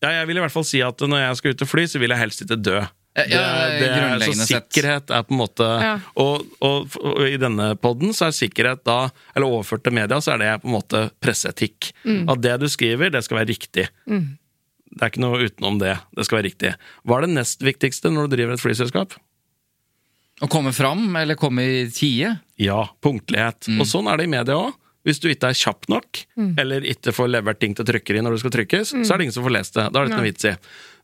Ja, 0.00 0.14
jeg 0.20 0.30
vil 0.30 0.38
i 0.38 0.44
hvert 0.44 0.54
fall 0.54 0.64
si 0.64 0.80
at 0.84 1.02
når 1.02 1.24
jeg 1.26 1.40
skal 1.40 1.52
ut 1.52 1.66
og 1.66 1.70
fly, 1.72 1.84
så 1.90 2.00
vil 2.00 2.14
jeg 2.14 2.22
helst 2.22 2.44
ikke 2.46 2.56
dø. 2.62 2.78
Ja, 3.18 3.24
ja, 3.26 3.44
det, 3.74 3.86
er, 3.90 4.22
så 4.22 4.46
sikkerhet 4.46 5.10
er 5.10 5.24
på 5.26 5.34
en 5.34 5.40
måte 5.40 5.66
Ja. 5.82 5.94
og, 6.22 6.44
og, 6.62 6.92
og 7.02 7.24
i 7.26 7.34
denne 7.40 7.72
podden 7.82 8.12
så 8.14 8.28
er 8.28 8.36
sikkerhet 8.36 8.84
da, 8.86 9.08
eller 9.34 9.56
overført 9.56 9.82
til 9.82 9.96
media, 9.96 10.20
så 10.22 10.36
er 10.36 10.44
det 10.44 10.50
på 10.62 10.70
en 10.70 10.76
måte 10.76 11.00
presseetikk. 11.18 11.90
At 12.06 12.44
det 12.44 12.54
du 12.62 12.68
skriver, 12.70 13.10
det 13.10 13.24
skal 13.26 13.40
være 13.40 13.50
riktig. 13.50 13.88
Det 14.98 15.06
er 15.06 15.12
ikke 15.12 15.22
noe 15.22 15.46
utenom 15.46 15.78
det. 15.78 15.94
Det 16.16 16.26
skal 16.26 16.40
være 16.40 16.48
riktig. 16.50 16.74
Hva 17.06 17.18
er 17.18 17.26
det 17.28 17.36
nest 17.36 17.62
viktigste 17.64 18.10
når 18.10 18.26
du 18.26 18.36
driver 18.36 18.56
et 18.56 18.62
flyselskap? 18.64 19.14
Å 20.42 20.50
komme 20.50 20.70
fram, 20.74 21.06
eller 21.18 21.38
komme 21.38 21.64
i 21.66 21.78
tide. 21.94 22.36
Ja, 22.58 22.84
punktlighet. 23.02 23.70
Og 23.78 23.86
sånn 23.90 24.10
er 24.10 24.18
det 24.20 24.28
i 24.28 24.34
media 24.34 24.58
òg. 24.58 24.76
Hvis 25.06 25.22
du 25.22 25.28
ikke 25.30 25.48
er 25.52 25.56
kjapp 25.56 25.86
nok, 25.88 26.18
eller 26.60 26.84
ikke 26.84 27.14
får 27.16 27.30
levert 27.30 27.60
ting 27.62 27.72
til 27.78 27.86
trykkeri 27.86 28.20
når 28.20 28.34
det 28.34 28.40
skal 28.42 28.52
trykkes, 28.52 28.90
så 29.06 29.14
er 29.14 29.20
det 29.20 29.28
ingen 29.28 29.36
som 29.38 29.46
får 29.46 29.54
lest 29.54 29.78
det. 29.78 29.86
Da 29.94 30.00
er 30.00 30.04
det 30.04 30.10
ikke 30.10 30.18
noe 30.20 30.26
vits 30.26 30.48
i. 30.50 30.52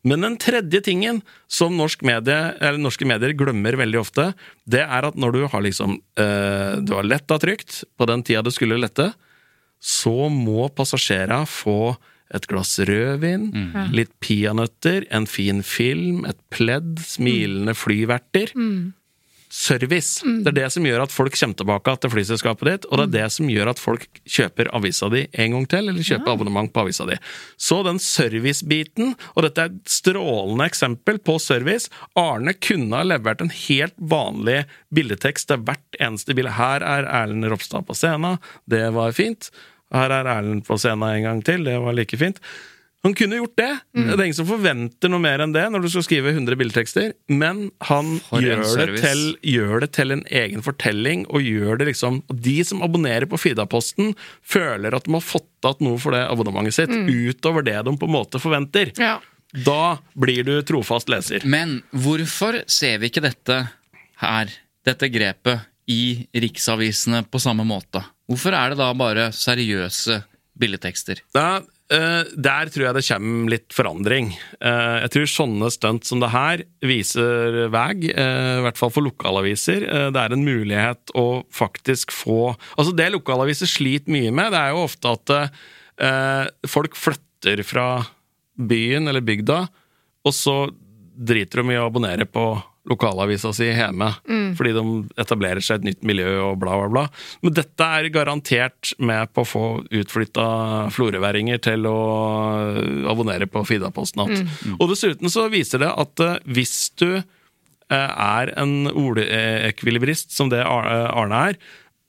Men 0.05 0.27
den 0.27 0.35
tredje 0.37 0.81
tingen 0.85 1.23
som 1.49 1.79
norsk 1.79 2.03
medie, 2.05 2.41
eller 2.59 2.83
norske 2.83 3.07
medier 3.09 3.33
glemmer 3.39 3.79
veldig 3.81 4.01
ofte, 4.03 4.27
det 4.69 4.83
er 4.85 5.09
at 5.09 5.17
når 5.17 5.33
du 5.39 5.41
har 5.49 5.65
liksom 5.65 5.97
øh, 6.21 6.75
Du 6.85 6.93
har 6.99 7.09
letta 7.09 7.39
trygt 7.41 7.85
på 7.97 8.09
den 8.11 8.27
tida 8.27 8.43
du 8.45 8.53
skulle 8.53 8.77
lette, 8.83 9.15
så 9.81 10.29
må 10.29 10.69
passasjerene 10.69 11.47
få 11.49 11.95
et 12.35 12.47
glass 12.51 12.79
rødvin, 12.81 13.51
litt 13.93 14.13
peanøtter, 14.25 15.05
en 15.15 15.27
fin 15.29 15.63
film, 15.63 16.25
et 16.29 16.41
pledd, 16.55 16.99
smilende 17.05 17.77
flyverter. 17.77 18.55
Service. 19.55 20.25
Det 20.43 20.51
er 20.51 20.57
det 20.57 20.71
som 20.75 20.83
gjør 20.83 21.05
at 21.05 21.13
folk 21.15 21.37
kommer 21.39 21.55
tilbake 21.55 21.93
til 22.03 22.11
flyselskapet 22.11 22.67
ditt, 22.67 22.87
og 22.89 22.99
det 22.99 23.05
er 23.05 23.13
det 23.13 23.27
som 23.37 23.51
gjør 23.53 23.69
at 23.71 23.79
folk 23.79 24.07
kjøper 24.27 24.71
avisa 24.75 25.07
di 25.13 25.21
en 25.31 25.55
gang 25.55 25.69
til, 25.71 25.91
eller 25.93 26.09
kjøper 26.09 26.33
abonnement 26.33 26.73
på 26.75 26.83
avisa 26.83 27.07
di. 27.07 27.15
Så 27.55 27.79
den 27.87 28.01
servicebiten, 28.03 29.15
og 29.37 29.47
dette 29.47 29.63
er 29.63 29.71
et 29.71 29.93
strålende 29.95 30.67
eksempel 30.67 31.21
på 31.23 31.37
service 31.39 31.87
Arne 32.19 32.57
kunne 32.59 32.99
ha 32.99 33.07
levert 33.07 33.45
en 33.45 33.53
helt 33.55 33.95
vanlig 33.99 34.65
bildetekst 34.91 35.53
til 35.53 35.63
hvert 35.63 36.01
eneste 36.03 36.35
bilde. 36.35 36.57
Her 36.59 36.83
er 36.83 37.07
Erlend 37.23 37.47
Ropstad 37.53 37.87
på 37.87 37.95
scenen, 37.95 38.43
det 38.67 38.89
var 38.97 39.15
fint. 39.15 39.53
Her 39.95 40.13
er 40.13 40.31
Erlend 40.37 40.65
på 40.67 40.79
scenen 40.81 41.09
en 41.09 41.27
gang 41.29 41.43
til, 41.47 41.67
det 41.67 41.79
var 41.83 41.95
like 41.97 42.19
fint. 42.21 42.41
Han 43.05 43.13
kunne 43.15 43.37
gjort 43.37 43.57
det. 43.61 43.73
Mm. 43.93 44.07
Det 44.07 44.15
er 44.15 44.23
ingen 44.25 44.37
som 44.39 44.47
forventer 44.49 45.11
noe 45.13 45.21
mer 45.21 45.43
enn 45.45 45.53
det 45.53 45.65
når 45.69 45.83
du 45.85 45.91
skal 45.93 46.07
skrive 46.07 46.31
100 46.33 46.57
bildetekster, 46.57 47.11
men 47.29 47.67
han 47.85 48.15
gjør 48.33 48.63
det, 48.81 49.03
til, 49.03 49.21
gjør 49.45 49.85
det 49.85 49.91
til 49.93 50.15
en 50.15 50.23
egen 50.33 50.65
fortelling, 50.65 51.27
og 51.29 51.45
gjør 51.45 51.83
det 51.83 51.91
liksom 51.91 52.23
og 52.33 52.41
De 52.47 52.57
som 52.65 52.81
abonnerer 52.87 53.29
på 53.29 53.37
Fidaposten, 53.43 54.15
føler 54.41 54.97
at 54.97 55.05
de 55.05 55.13
har 55.13 55.25
fått 55.25 55.51
igjen 55.65 55.85
noe 55.85 56.01
for 56.01 56.17
det 56.17 56.23
abonnementet 56.31 56.79
sitt, 56.79 56.93
utover 56.95 57.65
det 57.65 57.77
de 57.85 57.95
på 58.01 58.09
en 58.09 58.17
måte 58.17 58.41
forventer. 58.41 58.95
Ja. 58.97 59.19
Da 59.69 59.99
blir 60.17 60.41
du 60.49 60.57
trofast 60.67 61.13
leser. 61.13 61.45
Men 61.45 61.83
hvorfor 61.93 62.63
ser 62.67 62.99
vi 63.03 63.13
ikke 63.13 63.27
dette 63.29 63.61
her 64.25 64.57
dette 64.85 65.13
grepet 65.13 65.69
i 65.93 66.25
riksavisene 66.33 67.27
på 67.29 67.41
samme 67.43 67.69
måte? 67.69 68.01
Hvorfor 68.31 68.57
er 68.57 68.73
det 68.73 68.81
da 68.81 68.89
bare 68.97 69.29
seriøse 69.37 70.23
billedtekster? 70.59 71.21
Da, 71.35 71.61
uh, 71.61 72.23
der 72.33 72.71
tror 72.73 72.87
jeg 72.87 72.97
det 72.97 73.05
kommer 73.09 73.53
litt 73.53 73.77
forandring. 73.77 74.31
Uh, 74.63 75.05
jeg 75.05 75.13
tror 75.15 75.31
sånne 75.33 75.71
stunt 75.75 76.09
som 76.09 76.23
det 76.23 76.33
her 76.33 76.65
viser 76.85 77.65
vei, 77.75 77.91
uh, 78.15 78.61
i 78.61 78.65
hvert 78.65 78.81
fall 78.81 78.93
for 78.95 79.05
lokalaviser. 79.05 79.87
Det 80.15 80.23
er 80.23 80.37
en 80.37 80.47
mulighet 80.47 81.15
å 81.19 81.45
faktisk 81.55 82.15
få 82.15 82.55
Altså 82.55 82.95
Det 82.97 83.11
lokalaviser 83.13 83.69
sliter 83.71 84.15
mye 84.15 84.33
med, 84.35 84.53
det 84.55 84.61
er 84.61 84.75
jo 84.75 84.85
ofte 84.87 85.15
at 85.15 85.35
folk 86.67 86.97
flytter 86.99 87.61
fra 87.63 87.87
byen 88.59 89.07
eller 89.07 89.23
bygda, 89.23 89.61
og 90.27 90.35
så 90.35 90.57
driter 91.15 91.63
de 91.63 91.75
i 91.75 91.79
å 91.79 91.87
abonnere 91.87 92.27
på 92.27 92.49
lokalavisa 92.89 93.53
si 93.57 93.71
hjemme, 93.71 94.11
fordi 94.59 94.75
de 94.77 94.83
etablerer 95.21 95.65
seg 95.65 95.81
et 95.81 95.87
nytt 95.89 96.03
miljø 96.07 96.35
og 96.51 96.59
bla, 96.61 96.77
bla, 96.81 96.89
bla. 96.93 97.05
Men 97.45 97.55
dette 97.57 97.87
er 97.99 98.11
garantert 98.13 98.93
med 98.99 99.33
på 99.33 99.45
å 99.45 99.49
få 99.49 99.65
utflytta 99.89 100.47
florøværinger 100.95 101.63
til 101.65 101.89
å 101.89 101.97
abonnere 103.11 103.49
på 103.51 103.65
Fidaposten 103.69 104.25
igjen. 104.27 104.51
Og 104.79 104.91
dessuten 104.93 105.33
så 105.33 105.47
viser 105.53 105.85
det 105.85 105.93
at 105.93 106.25
eh, 106.25 106.37
hvis 106.45 106.77
du 107.01 107.09
eh, 107.17 107.23
er 107.95 108.53
en 108.61 108.91
ordekvilibrist, 108.93 110.35
som 110.37 110.53
det 110.53 110.63
eh, 110.63 110.69
Arne 110.69 111.43
er, 111.51 111.59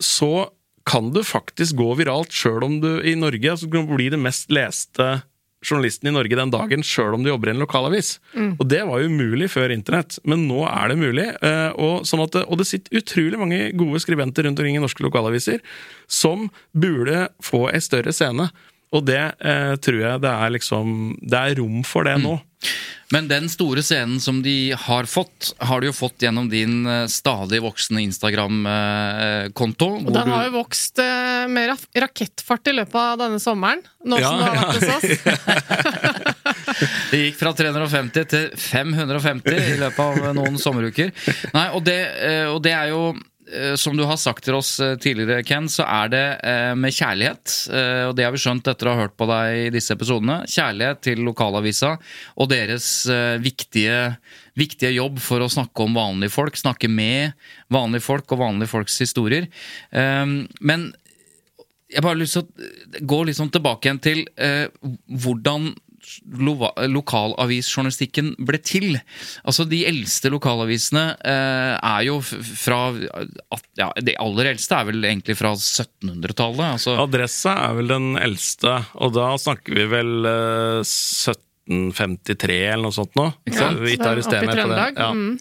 så 0.03 0.49
kan 0.85 1.09
du 1.15 1.23
faktisk 1.25 1.79
gå 1.79 1.93
viralt 1.97 2.33
sjøl 2.35 2.65
om 2.67 2.77
du 2.83 2.91
i 3.01 3.15
Norge 3.17 3.55
altså, 3.55 3.69
blir 3.71 4.13
det 4.13 4.21
mest 4.21 4.51
leste 4.53 5.23
journalisten 5.63 6.07
i 6.09 6.11
Norge 6.13 6.35
den 6.37 6.51
dagen, 6.53 6.83
sjøl 6.85 7.13
om 7.15 7.23
du 7.23 7.29
jobber 7.31 7.49
i 7.49 7.53
en 7.55 7.61
lokalavis. 7.61 8.19
Og 8.59 8.67
det 8.69 8.81
var 8.85 9.01
umulig 9.05 9.47
før 9.49 9.71
internett, 9.73 10.19
men 10.25 10.47
nå 10.49 10.63
er 10.67 10.89
det 10.89 10.97
mulig. 10.97 11.27
eh, 11.41 11.71
Og, 11.77 12.03
sånn 12.05 12.21
at, 12.23 12.31
det- 12.31 12.45
og 12.47 12.57
det 12.57 12.67
sitter 12.67 12.97
utrolig 12.99 13.39
mange 13.39 13.71
gode 13.75 13.99
skribenter 13.99 14.43
rundt 14.45 14.59
omkring 14.59 14.75
i 14.77 14.79
norske 14.83 15.01
lokalaviser 15.03 15.59
som 16.07 16.49
burde 16.75 17.29
få 17.41 17.69
ei 17.73 17.79
større 17.79 18.13
scene. 18.13 18.51
Og 18.95 19.05
det 19.07 19.21
eh, 19.43 19.75
tror 19.83 20.01
jeg 20.01 20.23
det 20.23 20.31
er 20.31 20.53
liksom 20.55 21.15
Det 21.19 21.39
er 21.39 21.57
rom 21.59 21.81
for 21.87 22.07
det 22.07 22.15
nå. 22.23 22.37
Men 23.13 23.27
den 23.29 23.45
store 23.51 23.83
scenen 23.85 24.17
som 24.23 24.39
de 24.41 24.73
har 24.73 25.05
fått, 25.05 25.51
har 25.61 25.81
du 25.81 25.87
jo 25.91 25.93
fått 25.93 26.23
gjennom 26.25 26.47
din 26.49 26.87
eh, 26.89 27.05
stadig 27.11 27.59
voksende 27.61 28.01
Instagram-konto. 28.01 29.89
Og 30.01 30.09
den 30.15 30.31
har 30.33 30.47
jo 30.47 30.55
vokst 30.55 30.99
eh, 31.03 31.45
med 31.51 31.75
rakettfart 32.01 32.71
i 32.71 32.75
løpet 32.79 32.97
av 33.01 33.19
denne 33.21 33.39
sommeren. 33.43 33.83
Nå 34.05 34.17
Ja, 34.21 34.31
som 34.31 34.39
du 34.39 34.43
har 34.47 34.55
ja. 34.55 34.61
vært 34.65 34.75
hos 34.79 34.89
oss. 34.97 35.05
Det 37.11 37.21
gikk 37.21 37.37
fra 37.39 37.53
350 37.55 38.25
til 38.31 38.49
550 38.59 39.53
i 39.53 39.77
løpet 39.79 40.01
av 40.01 40.33
noen 40.35 40.57
sommeruker. 40.59 41.13
Nei, 41.53 41.67
og 41.77 41.85
det, 41.85 41.99
eh, 42.25 42.47
og 42.49 42.59
det 42.65 42.73
er 42.75 42.91
jo 42.91 43.13
som 43.77 43.93
du 43.97 44.03
har 44.09 44.17
sagt 44.17 44.43
til 44.47 44.55
oss 44.57 44.71
eh, 44.81 44.95
tidligere, 45.01 45.43
Ken, 45.45 45.67
så 45.69 45.85
er 45.85 46.09
det 46.09 46.23
eh, 46.41 46.71
med 46.79 46.95
kjærlighet. 46.95 47.53
eh, 47.69 48.01
Og 48.09 48.15
det 48.17 48.25
har 48.25 48.33
vi 48.33 48.41
skjønt 48.41 48.67
etter 48.71 48.89
å 48.89 48.95
ha 48.95 49.03
hørt 49.03 49.15
på 49.19 49.27
deg 49.29 49.59
i 49.67 49.69
disse 49.75 49.93
episodene. 49.93 50.39
Kjærlighet 50.49 51.03
til 51.05 51.21
lokalavisa 51.27 51.93
og 52.41 52.49
deres 52.49 52.87
eh, 53.11 53.37
viktige, 53.43 54.17
viktige 54.57 54.95
jobb 54.97 55.21
for 55.21 55.45
å 55.45 55.51
snakke 55.51 55.85
om 55.85 55.93
vanlige 55.97 56.33
folk. 56.33 56.57
Snakke 56.57 56.89
med 56.89 57.33
vanlige 57.73 58.07
folk 58.07 58.33
og 58.33 58.41
vanlige 58.41 58.71
folks 58.73 58.97
historier. 59.05 59.45
Eh, 59.93 60.25
Men 60.59 60.89
jeg 61.93 62.01
bare 62.01 62.15
har 62.15 62.21
lyst 62.23 62.39
til 62.39 62.47
å 62.49 63.05
gå 63.05 63.23
litt 63.27 63.37
sånn 63.37 63.53
tilbake 63.53 63.85
igjen 63.87 64.01
til 64.03 64.23
eh, 64.41 64.65
hvordan 65.21 65.69
lokalavisjournalistikken 66.95 68.33
ble 68.45 68.59
til. 68.65 68.95
Altså 69.45 69.65
De 69.69 69.81
eldste 69.87 70.31
lokalavisene 70.33 71.05
eh, 71.25 71.73
er 71.79 72.05
jo 72.07 72.19
fra 72.21 72.79
at- 72.95 73.67
ja, 73.79 73.89
De 74.01 74.15
aller 74.21 74.51
eldste 74.53 74.77
er 74.77 74.85
vel 74.91 75.03
egentlig 75.03 75.37
fra 75.39 75.53
1700-tallet. 75.55 76.65
Altså, 76.77 76.95
Adressa 77.03 77.55
er 77.69 77.75
vel 77.81 77.87
den 77.91 78.15
eldste, 78.21 78.77
og 78.95 79.13
da 79.17 79.31
snakker 79.41 79.75
vi 79.81 79.85
vel 79.91 80.25
eh, 80.29 80.81
1753 80.85 82.59
eller 82.71 82.83
noe 82.87 82.95
sånt 82.95 83.15
nå. 83.17 83.29
Ikke 83.47 83.57
sant? 83.61 83.79
Ja, 83.81 83.93
Ikke 83.95 84.11
arrester 84.13 84.37
Oppe 84.39 84.45
i 84.45 84.47
meg 84.47 84.55
på 84.55 84.55
det. 84.55 84.63
Trøndelag, 84.63 84.99
Ja. 84.99 85.11
mm. 85.13 85.37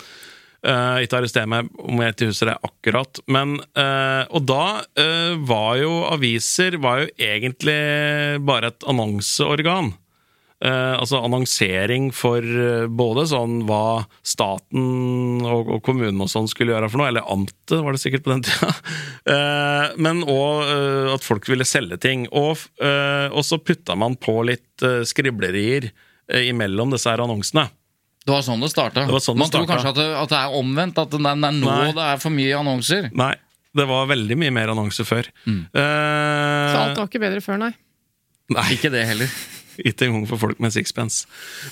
Uh, 0.65 0.97
ikke 1.05 1.19
arrester 1.19 1.45
meg 1.45 1.67
om 1.77 1.99
jeg 2.01 2.15
ikke 2.15 2.27
husker 2.31 2.49
det 2.49 2.55
akkurat. 2.65 3.19
Men, 3.29 3.51
uh, 3.77 4.25
og 4.33 4.47
da 4.49 4.81
uh, 4.97 5.35
var 5.45 5.75
jo 5.77 5.91
aviser 6.09 6.79
var 6.81 7.03
jo 7.03 7.11
egentlig 7.21 7.75
bare 8.49 8.71
et 8.73 8.87
annonseorgan. 8.89 9.91
Eh, 10.65 10.95
altså 10.97 11.19
annonsering 11.19 12.07
for 12.15 12.39
eh, 12.41 12.85
både 12.89 13.25
sånn 13.29 13.57
hva 13.69 14.05
staten 14.25 15.43
og, 15.45 15.67
og 15.77 15.81
kommunen 15.85 16.23
og 16.25 16.31
sånn 16.31 16.47
skulle 16.49 16.73
gjøre 16.73 16.89
for 16.93 17.03
noe, 17.03 17.09
eller 17.11 17.27
amtet 17.35 17.83
var 17.85 17.93
det 17.93 18.01
sikkert 18.01 18.25
på 18.25 18.33
den 18.37 18.45
tida. 18.47 18.71
Eh, 19.35 19.87
men 20.05 20.19
òg 20.29 20.67
eh, 20.69 21.07
at 21.15 21.25
folk 21.25 21.47
ville 21.49 21.65
selge 21.65 21.97
ting. 22.01 22.27
Og, 22.37 22.61
eh, 22.85 23.27
og 23.33 23.41
så 23.45 23.57
putta 23.61 23.97
man 23.97 24.15
på 24.21 24.35
litt 24.45 24.85
eh, 24.85 25.01
skriblerier 25.09 25.87
eh, 25.91 26.45
imellom 26.51 26.93
disse 26.93 27.09
her 27.09 27.23
annonsene. 27.25 27.67
det 28.25 28.33
var 28.35 28.45
sånn 28.45 28.61
det 28.65 28.69
starta. 28.73 29.05
Sånn 29.07 29.13
var 29.17 29.25
sånn 29.25 29.37
det 29.39 29.43
Man 29.47 29.53
tror 29.55 29.69
kanskje 29.73 29.93
at 29.95 29.99
det, 30.01 30.07
at 30.23 30.33
det 30.35 30.41
er 30.43 30.59
omvendt, 30.61 31.01
at 31.01 31.11
det 31.13 31.21
er, 31.25 31.41
det 31.41 31.49
er 31.51 31.57
nå 31.59 31.71
Nei. 31.73 31.89
det 31.97 32.05
er 32.13 32.21
for 32.23 32.37
mye 32.37 32.61
annonser. 32.61 33.09
Nei, 33.17 33.33
det 33.81 33.89
var 33.91 34.07
veldig 34.13 34.37
mye 34.45 34.55
mer 34.61 34.73
annonser 34.77 35.09
før. 35.09 35.29
Mm. 35.49 35.63
Eh, 35.73 36.69
Så 36.71 36.85
alt 36.85 37.01
var 37.03 37.09
ikke 37.11 37.25
bedre 37.25 37.43
før, 37.45 37.61
nei. 37.65 37.73
Nei, 38.55 38.67
Ikke 38.77 38.93
det 38.93 39.07
heller. 39.09 39.33
ikke 39.89 40.09
engang 40.09 40.27
for 40.31 40.41
folk 40.43 40.61
med 40.63 40.75
sixpence. 40.75 41.29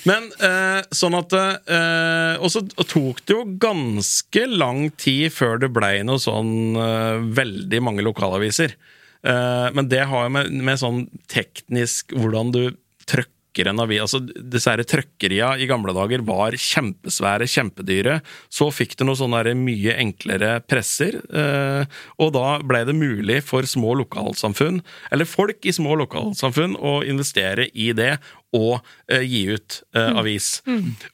Men 0.09 0.29
eh, 0.43 0.81
sånn 0.93 1.17
at 1.17 1.35
eh, 1.35 2.41
Og 2.43 2.49
så 2.53 2.63
tok 2.63 3.21
det 3.25 3.35
jo 3.35 3.45
ganske 3.61 4.47
lang 4.49 4.87
tid 4.99 5.33
før 5.35 5.61
det 5.63 5.71
blei 5.75 5.95
noe 6.07 6.21
sånn 6.21 6.77
eh, 6.79 7.21
veldig 7.41 7.83
mange 7.85 8.05
lokalaviser. 8.05 8.75
Eh, 9.23 9.67
men 9.75 9.87
det 9.91 10.03
har 10.09 10.27
jo 10.27 10.33
med, 10.35 10.51
med 10.51 10.81
sånn 10.81 11.05
teknisk 11.31 12.15
hvordan 12.17 12.51
du 12.55 12.63
trykker 13.07 13.31
en 13.69 13.83
avis 13.83 14.01
Altså, 14.03 14.19
disse 14.19 14.71
her 14.71 14.83
trøkkeria 14.83 15.53
i 15.61 15.67
gamle 15.69 15.93
dager 15.95 16.23
var 16.27 16.55
kjempesvære, 16.59 17.47
kjempedyre. 17.47 18.19
Så 18.51 18.67
fikk 18.73 18.97
du 18.97 19.05
noen 19.05 19.19
sånne 19.19 19.53
mye 19.59 19.95
enklere 20.01 20.57
presser, 20.67 21.19
eh, 21.31 21.85
og 22.17 22.33
da 22.35 22.57
ble 22.65 22.83
det 22.89 22.97
mulig 22.97 23.41
for 23.45 23.67
små 23.69 23.93
lokalsamfunn, 24.01 24.81
eller 25.13 25.29
folk 25.29 25.65
i 25.65 25.75
små 25.75 25.95
lokalsamfunn, 26.03 26.75
å 26.81 27.01
investere 27.07 27.69
i 27.73 27.91
det 27.95 28.17
og 28.53 28.79
eh, 29.09 29.23
gi 29.25 29.43
ut 29.55 29.79
eh, 29.95 30.11
avis. 30.19 30.61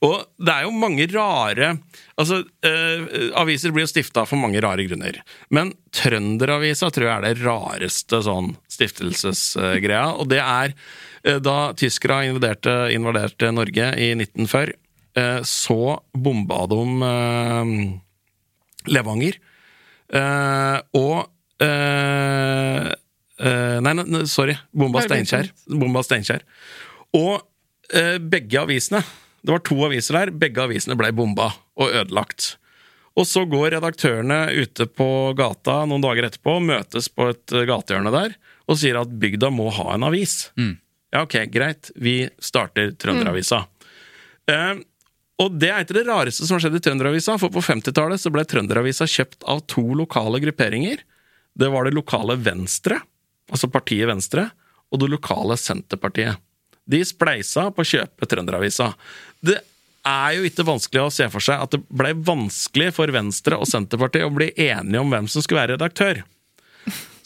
Og 0.05 0.15
det 0.37 0.55
er 0.55 0.67
jo 0.67 0.75
mange 0.75 1.07
rare 1.13 1.77
Altså, 2.19 2.41
eh, 2.67 3.29
aviser 3.39 3.71
blir 3.71 3.85
jo 3.85 3.89
stifta 3.93 4.25
for 4.27 4.35
mange 4.41 4.59
rare 4.59 4.83
grunner. 4.83 5.21
Men 5.55 5.69
Trønderavisa 5.95 6.89
tror 6.91 7.05
jeg 7.07 7.15
er 7.15 7.23
det 7.23 7.45
rareste 7.45 8.19
sånn 8.25 8.49
stiftelsesgreia, 8.79 10.07
og 10.15 10.29
det 10.31 10.39
er 10.41 10.73
eh, 11.23 11.39
da 11.43 11.71
tyskere 11.77 12.23
invaderte, 12.29 12.75
invaderte 12.95 13.51
Norge 13.55 13.91
i 13.99 14.11
1940, 14.15 14.75
eh, 15.19 15.41
så 15.47 15.97
bomba 16.15 16.63
de 16.71 16.83
eh, 17.09 17.75
Levanger. 18.89 19.41
Og 20.97 21.35
Nei, 23.79 23.91
nei, 23.93 24.21
sorry. 24.31 24.55
Bomba 24.73 25.03
Steinkjer. 25.03 25.51
Bomba 25.69 26.01
Steinkjer. 26.07 26.41
Og 27.13 27.43
begge 28.31 28.61
avisene 28.61 29.03
Det 29.43 29.53
var 29.53 29.61
to 29.67 29.77
aviser 29.85 30.17
der. 30.17 30.31
Begge 30.33 30.63
avisene 30.63 30.97
ble 30.97 31.11
bomba 31.13 31.51
og 31.77 31.91
ødelagt. 31.91 32.55
Og 33.19 33.27
så 33.27 33.43
går 33.49 33.73
redaktørene 33.75 34.39
ute 34.55 34.87
på 34.87 35.07
gata 35.37 35.81
noen 35.89 36.03
dager 36.03 36.29
etterpå, 36.29 36.59
møtes 36.63 37.09
på 37.11 37.31
et 37.33 37.55
eh, 37.55 37.65
gatehjørne 37.67 38.13
der, 38.13 38.35
og 38.69 38.77
sier 38.77 38.99
at 38.99 39.11
bygda 39.21 39.49
må 39.53 39.69
ha 39.73 39.95
en 39.95 40.05
avis. 40.09 40.43
Ja, 41.09 41.23
ok, 41.25 41.39
greit. 41.49 41.89
Vi 41.97 42.21
starter 42.43 42.91
Trønderavisa. 43.01 43.63
Eh, 44.49 44.81
og 45.39 45.55
det 45.55 45.69
er 45.71 45.85
ikke 45.85 45.95
det 45.97 46.07
rareste 46.09 46.45
som 46.45 46.57
har 46.57 46.65
skjedd 46.65 46.77
i 46.77 46.83
Trønderavisa, 46.83 47.37
for 47.41 47.53
på 47.53 47.63
50-tallet 47.63 48.21
så 48.21 48.31
ble 48.33 48.43
Trønderavisa 48.45 49.07
kjøpt 49.09 49.47
av 49.49 49.63
to 49.71 49.85
lokale 49.97 50.41
grupperinger. 50.43 51.01
Det 51.59 51.69
var 51.71 51.87
det 51.87 51.95
lokale 51.95 52.35
Venstre, 52.43 52.99
altså 53.49 53.71
partiet 53.71 54.09
Venstre, 54.09 54.49
og 54.91 55.01
det 55.01 55.09
lokale 55.13 55.57
Senterpartiet. 55.59 56.37
De 56.89 57.01
spleisa 57.05 57.69
på 57.73 57.85
å 57.85 57.89
kjøpe 57.89 58.27
Trønderavisa. 58.29 58.91
Det 59.45 59.59
er 60.09 60.35
jo 60.37 60.47
ikke 60.47 60.65
vanskelig 60.67 61.05
å 61.05 61.13
se 61.13 61.27
for 61.31 61.43
seg 61.43 61.61
at 61.61 61.75
det 61.75 61.81
ble 61.87 62.13
vanskelig 62.25 62.91
for 62.97 63.11
Venstre 63.13 63.57
og 63.59 63.69
Senterpartiet 63.69 64.27
å 64.27 64.33
bli 64.33 64.51
enige 64.55 65.01
om 65.01 65.13
hvem 65.13 65.29
som 65.29 65.45
skulle 65.45 65.63
være 65.63 65.77
redaktør. 65.77 66.21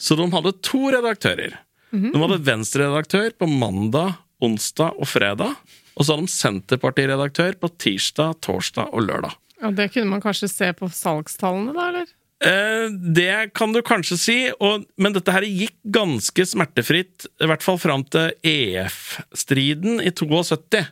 Så 0.04 0.18
de 0.20 0.26
hadde 0.34 0.52
to 0.64 0.82
redaktører. 0.92 1.56
De 1.94 2.18
hadde 2.18 2.42
Venstre-redaktør 2.44 3.30
på 3.38 3.48
mandag, 3.48 4.18
onsdag 4.42 4.98
og 4.98 5.08
fredag. 5.08 5.54
Og 5.94 6.04
så 6.04 6.16
hadde 6.16 6.26
de 6.26 6.34
Senterparti-redaktør 6.34 7.56
på 7.60 7.70
tirsdag, 7.80 8.40
torsdag 8.44 8.90
og 8.92 9.06
lørdag. 9.06 9.38
Og 9.64 9.78
det 9.78 9.92
kunne 9.94 10.10
man 10.10 10.22
kanskje 10.24 10.50
se 10.50 10.68
på 10.76 10.90
salgstallene, 10.92 11.72
da, 11.76 11.86
eller? 11.92 12.10
Eh, 12.44 12.88
det 13.16 13.54
kan 13.56 13.72
du 13.72 13.80
kanskje 13.86 14.18
si, 14.20 14.36
og, 14.58 14.84
men 15.00 15.14
dette 15.14 15.32
her 15.32 15.46
gikk 15.46 15.76
ganske 15.94 16.44
smertefritt, 16.50 17.28
i 17.40 17.48
hvert 17.48 17.64
fall 17.64 17.78
fram 17.80 18.04
til 18.10 18.34
EF-striden 18.44 20.02
i 20.02 20.12
72. 20.12 20.82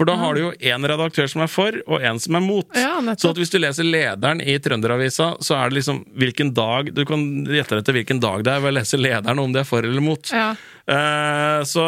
For 0.00 0.08
da 0.08 0.14
har 0.16 0.32
du 0.32 0.40
jo 0.40 0.50
én 0.64 0.86
redaktør 0.88 1.26
som 1.28 1.42
er 1.44 1.48
for, 1.52 1.76
og 1.84 2.00
én 2.00 2.16
som 2.24 2.38
er 2.38 2.40
mot. 2.40 2.64
Ja, 2.72 2.94
så 3.20 3.34
at 3.34 3.36
hvis 3.36 3.50
du 3.52 3.58
leser 3.60 3.84
lederen 3.84 4.40
i 4.40 4.54
Trønderavisa, 4.56 5.34
så 5.44 5.58
er 5.58 5.68
det 5.68 5.76
liksom 5.76 5.98
hvilken 6.16 6.54
dag 6.56 6.88
Du 6.96 7.02
kan 7.04 7.20
gjette 7.44 7.82
etter 7.82 7.98
hvilken 7.98 8.22
dag 8.22 8.40
det 8.46 8.54
er 8.54 8.62
ved 8.64 8.72
å 8.72 8.76
lese 8.78 8.96
lederen, 8.96 9.42
om 9.44 9.52
det 9.52 9.60
er 9.60 9.68
for 9.68 9.84
eller 9.84 10.00
mot. 10.00 10.32
Ja. 10.32 10.54
Eh, 10.86 11.60
så, 11.68 11.84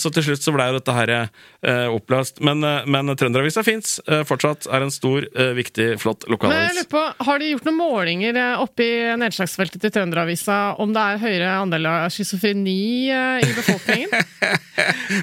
så 0.00 0.12
til 0.14 0.26
slutt 0.30 0.44
så 0.44 0.54
ble 0.54 0.68
jo 0.70 0.78
dette 0.78 0.96
her 0.96 1.12
eh, 1.16 1.86
oppløst. 1.90 2.40
Men, 2.46 2.64
eh, 2.66 2.88
men 2.90 3.14
Trønderavisa 3.14 3.64
fins 3.66 3.98
fortsatt. 4.28 4.68
Er 4.70 4.86
en 4.86 4.92
stor, 4.94 5.26
viktig, 5.56 5.92
flott 6.00 6.26
lokalavis. 6.30 6.86
på, 6.90 7.02
Har 7.26 7.40
de 7.40 7.52
gjort 7.52 7.68
noen 7.68 7.80
målinger 7.80 8.40
oppe 8.60 8.70
oppi 8.70 8.88
nedslagsfeltet 9.20 9.82
til 9.82 9.92
Trønderavisa 9.92 10.76
om 10.80 10.92
det 10.94 11.02
er 11.02 11.20
høyere 11.20 11.50
andel 11.60 11.88
av 11.90 12.10
schizofreni 12.14 13.10
i 13.10 13.52
befolkningen? 13.56 14.14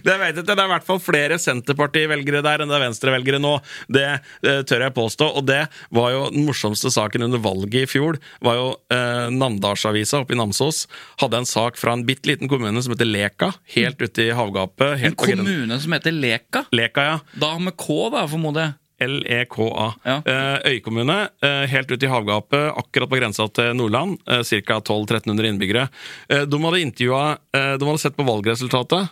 Det 0.04 0.14
vet 0.20 0.36
jeg 0.36 0.44
ikke, 0.44 0.56
det 0.56 0.62
er 0.62 0.68
i 0.68 0.74
hvert 0.74 0.86
fall 0.86 1.00
flere 1.02 1.38
Senterparti-velgere 1.42 2.44
der 2.46 2.62
enn 2.62 2.70
det 2.70 2.78
er 2.78 2.84
Venstre-velgere 2.84 3.40
nå. 3.42 3.54
Det 3.92 4.06
eh, 4.06 4.62
tør 4.68 4.86
jeg 4.86 4.96
påstå. 4.96 5.30
Og 5.40 5.46
det 5.48 5.64
var 5.96 6.12
jo 6.14 6.24
den 6.34 6.46
morsomste 6.48 6.92
saken 6.94 7.26
under 7.28 7.42
valget 7.42 7.88
i 7.88 7.90
fjor. 7.90 8.20
var 8.46 8.60
jo 8.60 8.68
eh, 8.94 9.28
Namdalsavisa 9.34 10.22
oppe 10.24 10.36
i 10.36 10.40
Namsos 10.40 10.86
hadde 11.24 11.42
en 11.42 11.50
sak 11.50 11.80
fra 11.80 11.96
en 11.96 12.06
bitte 12.08 12.30
liten 12.30 12.52
kommune 12.52 12.84
som 12.84 12.94
heter 12.94 13.07
Leka. 13.08 13.52
Helt 13.76 14.02
ute 14.04 14.28
i 14.28 14.34
havgapet. 14.36 15.06
En 15.08 15.16
kommune 15.18 15.80
som 15.82 15.96
heter 15.96 16.16
Leka. 16.16 16.66
Leka, 16.76 17.08
ja. 17.12 17.18
Da 17.40 17.56
med 17.62 17.78
K, 17.80 18.02
da, 18.14 18.28
formoder 18.30 18.68
jeg. 18.68 18.78
L-E-K-A. 19.00 19.94
Ja. 20.04 20.16
Eh, 20.26 20.72
øykommune, 20.72 21.30
eh, 21.42 21.66
helt 21.70 21.92
ute 21.92 22.06
i 22.06 22.10
havgapet, 22.10 22.72
akkurat 22.78 23.10
på 23.10 23.20
grensa 23.20 23.48
til 23.54 23.76
Nordland. 23.78 24.18
Eh, 24.28 24.42
Ca. 24.44 24.80
1200-1300 24.82 25.46
innbyggere. 25.46 25.88
De 26.28 26.64
hadde 26.64 26.82
intervjua 26.82 27.38
De 27.54 27.86
hadde 27.86 28.02
sett 28.02 28.18
på 28.18 28.26
valgresultatet, 28.26 29.10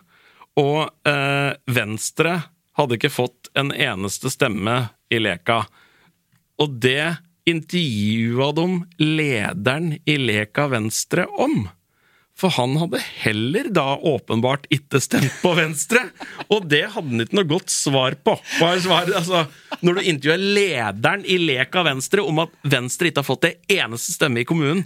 og 0.57 0.89
Venstre 1.67 2.43
hadde 2.77 2.97
ikke 2.97 3.11
fått 3.13 3.49
en 3.55 3.71
eneste 3.71 4.31
stemme 4.31 4.89
i 5.11 5.19
Leka. 5.19 5.65
Og 6.59 6.79
det 6.81 7.17
intervjua 7.45 8.51
de 8.55 8.67
lederen 8.97 9.97
i 10.05 10.17
Leka 10.17 10.67
Venstre 10.67 11.27
om. 11.27 11.67
For 12.35 12.51
han 12.51 12.73
hadde 12.75 12.99
heller 12.99 13.69
da 13.71 13.93
åpenbart 13.95 14.65
ikke 14.73 14.99
stemt 15.03 15.37
på 15.39 15.53
Venstre. 15.55 16.01
Og 16.51 16.67
det 16.67 16.81
hadde 16.91 17.07
han 17.13 17.23
ikke 17.23 17.37
noe 17.39 17.47
godt 17.47 17.71
svar 17.71 18.17
på. 18.19 18.35
Var 18.59 18.81
svar, 18.83 19.07
altså, 19.21 19.45
når 19.79 19.99
du 19.99 20.09
intervjuer 20.11 20.43
lederen 20.57 21.23
i 21.23 21.39
Lek 21.39 21.75
av 21.79 21.87
Venstre 21.87 22.25
om 22.27 22.43
at 22.43 22.51
Venstre 22.67 23.07
ikke 23.11 23.23
har 23.23 23.29
fått 23.29 23.47
det 23.47 23.55
eneste 23.77 24.17
stemme 24.17 24.43
i 24.43 24.47
kommunen. 24.47 24.83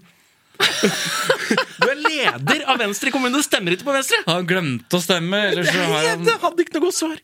Du 0.60 1.88
er 1.88 2.00
leder 2.03 2.65
av 2.70 2.82
Venstre 2.82 3.10
i 3.10 3.13
kommunen, 3.15 3.38
du 3.39 3.46
stemmer 3.46 3.74
ikke 3.74 3.88
på 3.88 3.96
Venstre! 3.96 4.20
Han 4.27 4.48
glemte 4.48 5.00
å 5.00 5.01
stemme, 5.01 5.39
eller 5.50 5.65
så 5.65 5.86
har 5.88 6.10
han 6.12 6.27
hadde 6.44 6.65
ikke 6.65 6.75
noe 6.75 6.86
godt 6.89 6.98
svar. 7.00 7.22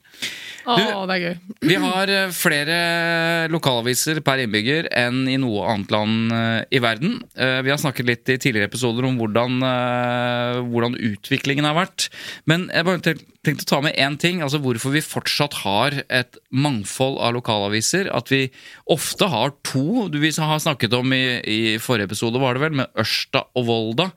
Å, 0.66 1.06
det 1.06 1.16
er 1.16 1.22
gøy. 1.22 1.36
Vi 1.70 1.78
har 1.82 2.12
eh, 2.12 2.34
flere 2.34 2.78
lokalaviser 3.54 4.22
per 4.26 4.42
innbygger 4.44 4.90
enn 4.98 5.24
i 5.30 5.38
noe 5.42 5.68
annet 5.72 5.94
land 5.94 6.34
eh, 6.34 6.60
i 6.74 6.82
verden. 6.84 7.20
Eh, 7.38 7.60
Vi 7.66 7.74
har 7.74 7.82
snakket 7.82 8.10
litt 8.10 8.34
i 8.34 8.40
tidligere 8.42 8.70
episoder 8.72 9.06
om 9.08 9.20
hvordan, 9.20 9.62
hvordan 10.72 10.98
utviklingen 11.12 11.68
har 11.68 11.78
vært. 11.78 12.10
Men 12.50 12.68
jeg 12.74 12.88
bare 12.88 13.16
tenkte 13.46 13.66
å 13.66 13.70
ta 13.70 13.82
med 13.86 13.98
én 14.02 14.18
ting. 14.22 14.42
altså 14.42 14.60
Hvorfor 14.64 14.94
vi 14.96 15.04
fortsatt 15.06 15.60
har 15.62 16.00
et 16.10 16.40
mangfold 16.50 17.20
av 17.22 17.36
lokalaviser. 17.38 18.10
At 18.14 18.32
vi 18.34 18.48
ofte 18.92 19.30
har 19.32 19.54
to. 19.68 20.08
Du, 20.10 20.20
Vi 20.24 20.34
har 20.36 20.62
snakket 20.62 20.94
om 20.98 21.14
i, 21.14 21.24
i 21.42 21.60
forrige 21.82 22.10
episode, 22.10 22.42
var 22.42 22.58
det 22.58 22.66
vel, 22.66 22.78
med 22.82 23.02
Ørsta 23.02 23.46
og 23.56 23.68
Volda. 23.70 24.10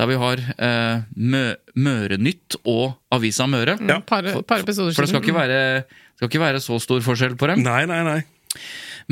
Der 0.00 0.10
vi 0.10 0.18
har 0.20 0.42
eh, 0.58 1.06
Mø 1.16 1.44
Mørenytt 1.72 2.58
og 2.68 2.98
Avisa 3.14 3.46
Møre. 3.48 3.78
Ja. 3.88 4.00
Par, 4.04 4.26
par 4.44 4.60
episoder 4.64 4.92
For 4.92 5.06
det 5.06 5.12
skal 5.12 5.22
ikke 5.24 5.36
være, 5.36 5.60
skal 6.16 6.30
ikke 6.30 6.42
være 6.42 6.62
så 6.62 6.78
stor 6.82 7.02
forskjell 7.04 7.36
på 7.40 7.50
dem. 7.50 7.64
Nei, 7.66 7.82
nei, 7.90 8.00
nei. 8.06 8.20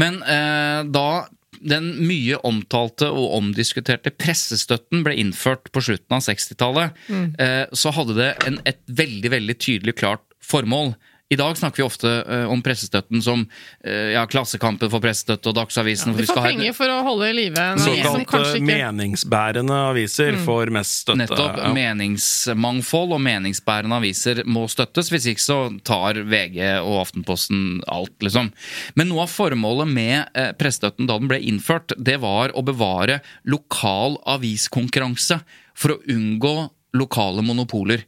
Men 0.01 0.21
eh, 0.23 0.81
da 0.91 1.27
den 1.61 1.91
mye 2.09 2.39
omtalte 2.47 3.11
og 3.13 3.35
omdiskuterte 3.37 4.13
pressestøtten 4.17 5.03
ble 5.05 5.17
innført 5.21 5.69
på 5.75 5.83
slutten 5.85 6.17
av 6.17 6.25
60-tallet, 6.25 7.01
eh, 7.43 7.65
så 7.77 7.93
hadde 7.97 8.17
det 8.17 8.31
en, 8.49 8.61
et 8.69 8.81
veldig 8.87 9.33
veldig 9.35 9.57
tydelig 9.61 9.99
klart 10.01 10.25
formål. 10.45 10.95
I 11.31 11.37
dag 11.39 11.55
snakker 11.59 11.77
vi 11.79 11.87
ofte 11.87 12.11
eh, 12.27 12.45
om 12.51 12.59
pressestøtten 12.63 13.21
som 13.23 13.45
eh, 13.87 14.09
ja, 14.17 14.25
Klassekampen 14.27 14.91
for 14.91 14.99
pressestøtte 15.05 15.53
og 15.53 15.55
Dagsavisen. 15.61 16.11
Ja, 16.11 16.25
skal 16.27 16.35
får 16.35 16.43
ha- 16.43 16.49
penger 16.51 16.75
for 16.75 16.91
å 16.91 16.97
holde 17.07 17.29
i 17.31 17.37
live 17.37 17.63
en 17.63 17.79
avis 17.79 18.01
som 18.03 18.17
Såkalte 18.17 18.31
kanskje 18.33 18.59
ikke 18.59 18.79
meningsbærende 18.81 19.77
aviser 19.93 20.39
får 20.43 20.73
mest 20.75 20.97
støtte. 21.05 21.21
Nettopp. 21.23 21.61
Ja. 21.63 21.71
Meningsmangfold 21.77 23.15
og 23.15 23.23
meningsbærende 23.29 24.01
aviser 24.03 24.43
må 24.51 24.65
støttes. 24.75 25.13
Hvis 25.15 25.29
ikke 25.31 25.45
så 25.45 25.61
tar 25.87 26.19
VG 26.35 26.59
og 26.81 26.99
Aftenposten 27.05 27.79
alt, 27.87 28.17
liksom. 28.27 28.51
Men 28.99 29.13
noe 29.13 29.29
av 29.29 29.31
formålet 29.31 29.87
med 29.95 30.19
eh, 30.35 30.51
pressestøtten 30.59 31.07
da 31.07 31.21
den 31.23 31.31
ble 31.31 31.39
innført, 31.47 31.95
det 31.95 32.19
var 32.27 32.51
å 32.59 32.67
bevare 32.67 33.21
lokal 33.47 34.19
aviskonkurranse 34.35 35.39
for 35.79 35.95
å 35.95 36.01
unngå 36.11 36.57
lokale 36.99 37.47
monopoler. 37.47 38.03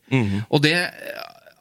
Og 0.51 0.59
det 0.67 0.75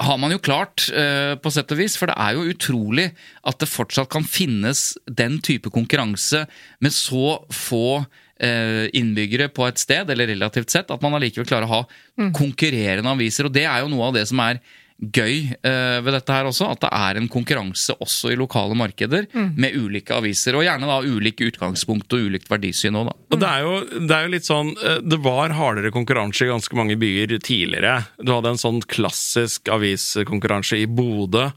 har 0.01 0.17
man 0.17 0.33
jo 0.33 0.41
klart, 0.41 0.87
eh, 0.89 1.35
på 1.37 1.51
sett 1.53 1.71
og 1.73 1.79
vis, 1.79 1.95
for 1.99 2.09
det 2.09 2.17
er 2.17 2.35
jo 2.37 2.49
utrolig 2.49 3.11
at 3.47 3.61
det 3.61 3.69
fortsatt 3.69 4.09
kan 4.11 4.25
finnes 4.25 4.91
den 5.05 5.39
type 5.43 5.71
konkurranse 5.73 6.45
med 6.81 6.95
så 6.95 7.39
få 7.53 8.01
eh, 8.41 8.89
innbyggere 8.97 9.51
på 9.53 9.67
et 9.67 9.81
sted, 9.81 10.09
eller 10.09 10.31
relativt 10.33 10.73
sett, 10.73 10.91
at 10.91 11.05
man 11.05 11.17
allikevel 11.17 11.49
klarer 11.49 11.69
å 11.69 11.75
ha 11.75 12.31
konkurrerende 12.37 13.13
aviser. 13.13 13.47
Og 13.47 13.53
det 13.55 13.67
er 13.67 13.83
jo 13.83 13.91
noe 13.93 14.09
av 14.09 14.17
det 14.17 14.27
som 14.29 14.41
er 14.43 14.61
gøy 15.01 15.49
eh, 15.49 15.97
ved 16.05 16.13
dette 16.13 16.35
her 16.35 16.47
også, 16.49 16.69
at 16.75 16.83
det 16.83 16.91
er 16.93 17.17
en 17.17 17.29
konkurranse 17.31 17.95
også 17.97 18.31
i 18.31 18.37
lokale 18.39 18.77
markeder 18.77 19.25
med 19.33 19.75
ulike 19.77 20.13
aviser. 20.13 20.57
Og 20.57 20.65
gjerne 20.65 20.89
da 20.89 20.99
ulike 21.01 21.47
utgangspunkt 21.49 22.13
og 22.13 22.27
ulikt 22.29 22.51
verdisyn 22.51 22.99
òg, 22.99 23.09
da. 23.09 23.17
Og 23.33 23.41
det 23.41 23.49
er, 23.49 23.65
jo, 23.65 24.05
det 24.05 24.15
er 24.17 24.25
jo 24.27 24.33
litt 24.35 24.47
sånn 24.47 24.71
eh, 24.77 24.99
Det 25.01 25.21
var 25.25 25.55
hardere 25.57 25.93
konkurranse 25.93 26.45
i 26.45 26.51
ganske 26.51 26.77
mange 26.77 26.97
byer 27.01 27.37
tidligere. 27.41 27.97
Du 28.21 28.33
hadde 28.35 28.53
en 28.53 28.61
sånn 28.61 28.81
klassisk 28.85 29.71
aviskonkurranse 29.73 30.79
i 30.83 30.87
Bodø, 30.89 31.49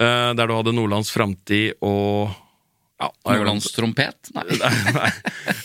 eh, 0.00 0.30
der 0.34 0.50
du 0.50 0.56
hadde 0.56 0.74
Nordlands 0.74 1.12
Framtid 1.14 1.78
og 1.86 2.34
ja, 3.00 3.08
Nordlandstrompet? 3.26 4.30
Nei. 4.36 4.44
Nei. 4.94 5.10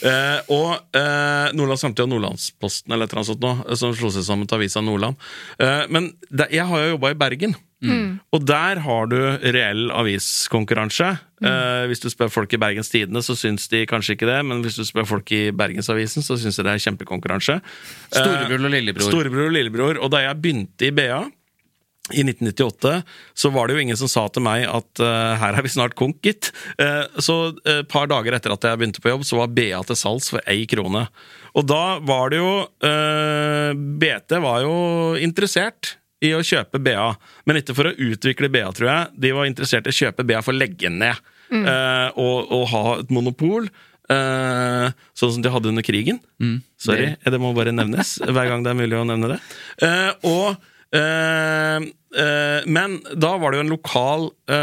Eh, 0.05 0.39
og 0.55 0.97
eh, 0.97 1.51
Nordlands 1.57 1.85
Samtid 1.85 2.05
og 2.07 2.13
Nordlandsposten 2.15 2.95
eller 2.95 3.09
et 3.09 3.13
eller 3.13 3.23
annet 3.23 3.33
sånt 3.33 3.45
nå, 3.45 3.77
som 3.79 3.95
slo 3.97 4.11
seg 4.15 4.25
sammen 4.27 4.49
til 4.49 4.59
Avisa 4.59 4.83
Nordland. 4.85 5.19
Eh, 5.59 5.85
men 5.91 6.13
det, 6.29 6.49
jeg 6.55 6.67
har 6.71 6.85
jo 6.85 6.95
jobba 6.95 7.13
i 7.13 7.19
Bergen, 7.25 7.57
og 8.33 8.45
der 8.47 8.79
har 8.81 9.09
du 9.11 9.17
reell 9.53 9.89
aviskonkurranse. 9.93 11.11
Eh, 11.45 11.85
hvis 11.91 12.01
du 12.01 12.07
spør 12.09 12.31
folk 12.33 12.53
i 12.55 12.59
Bergens 12.61 12.89
Tidende, 12.89 13.21
så 13.25 13.35
syns 13.37 13.67
de 13.71 13.83
kanskje 13.89 14.15
ikke 14.15 14.29
det, 14.29 14.39
men 14.47 14.63
hvis 14.65 14.79
du 14.79 14.85
spør 14.87 15.07
folk 15.09 15.31
i 15.35 15.49
Bergensavisen, 15.55 16.25
så 16.25 16.37
syns 16.39 16.57
de 16.57 16.65
det 16.65 16.73
er 16.75 16.83
kjempekonkurranse. 16.87 17.59
Eh, 17.59 18.15
Storebror 18.15 18.69
og 18.69 18.73
lillebror. 18.73 19.09
Storebror 19.11 19.49
og 19.49 19.57
lillebror. 19.57 19.99
Og 20.01 20.13
da 20.13 20.23
jeg 20.25 20.41
begynte 20.41 20.89
i 20.89 20.93
BA 20.95 21.25
i 22.13 22.21
1998 22.21 22.99
så 23.33 23.49
var 23.49 23.65
det 23.65 23.77
jo 23.77 23.81
ingen 23.81 23.97
som 23.97 24.09
sa 24.11 24.27
til 24.29 24.43
meg 24.45 24.67
at 24.69 25.01
uh, 25.01 25.33
her 25.41 25.57
er 25.57 25.65
vi 25.65 25.71
snart 25.73 25.95
konk, 25.97 26.19
gitt. 26.21 26.51
Uh, 26.77 27.07
så 27.17 27.37
et 27.65 27.89
par 27.89 28.11
dager 28.11 28.37
etter 28.37 28.53
at 28.53 28.67
jeg 28.67 28.77
begynte 28.77 29.01
på 29.01 29.09
jobb, 29.09 29.25
så 29.25 29.39
var 29.39 29.55
BA 29.55 29.79
til 29.89 29.97
salgs 29.97 30.29
for 30.33 30.43
ei 30.45 30.67
krone. 30.69 31.07
Og 31.55 31.63
da 31.67 31.97
var 32.03 32.33
det 32.33 32.41
jo 32.41 32.51
eh, 32.83 33.71
BT 33.73 34.37
var 34.43 34.65
jo 34.65 34.75
interessert 35.23 35.95
i 36.23 36.33
å 36.35 36.43
kjøpe 36.43 36.81
BA, 36.83 37.07
men 37.47 37.59
ikke 37.61 37.75
for 37.77 37.89
å 37.89 37.95
utvikle 38.09 38.49
BA, 38.51 38.67
tror 38.75 38.89
jeg. 38.91 39.15
De 39.23 39.33
var 39.35 39.47
interessert 39.47 39.87
i 39.87 39.93
å 39.93 39.99
kjøpe 40.03 40.25
BA 40.27 40.41
for 40.43 40.55
å 40.55 40.59
legge 40.59 40.91
ned 40.91 41.15
eh, 41.15 42.07
og, 42.11 42.51
og 42.51 42.65
ha 42.73 42.85
et 42.99 43.13
monopol. 43.15 43.69
Uh, 44.05 44.91
sånn 45.17 45.31
som 45.33 45.41
de 45.41 45.49
hadde 45.49 45.71
under 45.71 45.81
krigen. 45.81 46.19
Sorry, 46.77 47.15
det 47.17 47.39
må 47.41 47.55
bare 47.57 47.71
nevnes 47.73 48.19
hver 48.21 48.51
gang 48.51 48.61
det 48.61 48.69
er 48.69 48.77
mulig 48.77 48.99
å 48.99 49.07
nevne 49.09 49.31
det. 49.31 49.37
Uh, 49.81 50.11
og 50.29 50.67
Eh, 50.93 51.81
uh, 51.81 52.61
men 52.65 52.99
da 53.15 53.33
var 53.41 53.51
det 53.51 53.59
jo 53.59 53.65
en 53.65 53.73
lokal 53.73 54.29
uh, 54.51 54.55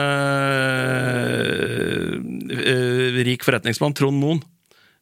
rik 3.27 3.45
forretningsmann, 3.47 3.95
Trond 3.99 4.19
Moen. 4.21 4.43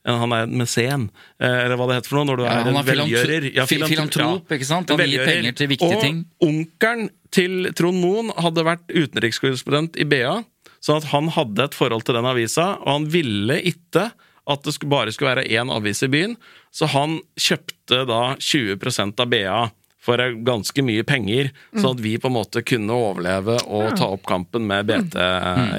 Han 0.08 0.32
er 0.32 0.46
en 0.46 0.56
mesen, 0.56 1.02
eller 1.44 1.76
hva 1.76 1.84
det 1.90 1.98
heter 1.98 2.08
for 2.08 2.16
noe. 2.22 2.30
Når 2.30 2.38
du 2.38 2.44
Ja, 2.46 2.54
er 2.56 2.70
er 2.72 2.86
velgjører. 2.88 3.46
Ja, 3.52 3.66
filantrop, 3.68 3.90
filantro- 3.92 4.22
filantrop, 4.22 4.54
ikke 4.56 4.68
sant? 4.68 4.88
Han 4.88 5.02
gir 5.04 5.26
penger 5.28 5.52
til 5.58 5.68
viktige 5.68 5.98
og 5.98 6.00
ting. 6.00 6.22
onkelen 6.40 7.10
til 7.30 7.68
Trond 7.76 8.00
Moen 8.00 8.32
hadde 8.40 8.64
vært 8.64 8.86
utenrikskorrespondent 8.88 10.00
i 10.00 10.06
BA, 10.08 10.38
sånn 10.80 11.02
at 11.02 11.10
han 11.12 11.28
hadde 11.36 11.68
et 11.68 11.76
forhold 11.76 12.08
til 12.08 12.16
den 12.16 12.24
avisa, 12.32 12.80
og 12.80 12.88
han 12.94 13.06
ville 13.12 13.60
ikke 13.60 14.08
at 14.50 14.64
det 14.64 14.88
bare 14.88 15.12
skulle 15.12 15.36
være 15.36 15.48
én 15.52 15.70
avis 15.70 16.02
i 16.02 16.08
byen, 16.10 16.34
så 16.74 16.88
han 16.90 17.20
kjøpte 17.38 18.06
da 18.08 18.22
20% 18.40 19.20
av 19.20 19.30
BA 19.30 19.60
for 20.00 20.22
ganske 20.46 20.84
mye 20.84 21.04
penger, 21.04 21.50
sånn 21.76 21.92
at 21.98 22.02
vi 22.02 22.16
på 22.20 22.30
en 22.30 22.38
måte 22.38 22.64
kunne 22.64 22.96
overleve 22.96 23.58
og 23.68 23.94
ta 24.00 24.08
opp 24.14 24.24
kampen 24.28 24.64
med 24.68 24.88
BT 24.88 25.16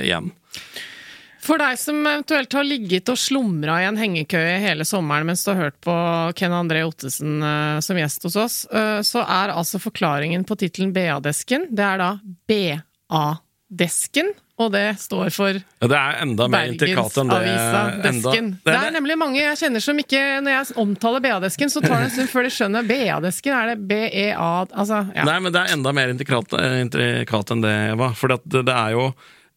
igjen. 0.06 0.30
For 1.42 1.58
deg 1.58 1.78
som 1.82 1.98
eventuelt 2.06 2.54
har 2.54 2.66
ligget 2.68 3.10
og 3.10 3.18
slumra 3.18 3.80
i 3.82 3.88
en 3.90 3.98
hengekøye 3.98 4.60
hele 4.62 4.86
sommeren 4.86 5.26
mens 5.26 5.42
du 5.42 5.50
har 5.52 5.64
hørt 5.64 5.80
på 5.82 5.96
Ken 6.38 6.54
André 6.54 6.84
Ottesen 6.86 7.42
eh, 7.42 7.80
som 7.82 7.98
gjest 7.98 8.28
hos 8.28 8.38
oss, 8.38 8.58
eh, 8.70 9.00
så 9.06 9.24
er 9.26 9.56
altså 9.56 9.82
forklaringen 9.82 10.46
på 10.46 10.60
tittelen 10.62 10.94
BA-desken, 10.94 11.66
det 11.74 11.88
er 11.88 12.04
da 12.04 12.12
BA 12.50 13.24
Desken, 13.72 14.30
og 14.62 14.71
det 14.76 14.84
står 15.02 15.30
for 15.34 15.58
Ja, 15.58 15.88
det 15.91 15.97
er 16.00 16.19
enda 16.24 16.47
mer 16.52 16.69
intrikat 16.71 17.17
enn 17.21 17.32
det. 17.32 17.39
Desken. 18.06 18.52
Det 18.65 18.76
er 18.78 18.93
nemlig 18.95 19.17
mange 19.19 19.41
jeg 19.41 19.58
kjenner 19.63 19.84
som 19.84 20.00
ikke 20.02 20.21
Når 20.45 20.56
jeg 20.56 20.78
omtaler 20.82 21.24
BA-desken, 21.26 21.71
så 21.74 21.82
tar 21.84 21.97
det 21.97 22.10
en 22.10 22.13
stund 22.15 22.32
før 22.32 22.47
de 22.47 22.54
skjønner 22.56 22.88
BA-desken. 22.89 23.58
Er 23.58 23.74
det 23.74 23.88
BEA 23.89 24.52
Altså, 24.71 25.02
ja. 25.15 25.26
Nei, 25.28 25.39
men 25.43 25.54
det 25.56 25.62
er 25.65 25.76
enda 25.76 25.93
mer 25.95 26.13
intrikat, 26.13 26.54
intrikat 26.84 27.54
enn 27.56 27.65
det, 27.65 27.76
Eva. 27.95 28.12
For 28.17 28.32
det, 28.34 28.41
det 28.69 28.78
er 28.78 28.95
jo 28.97 29.10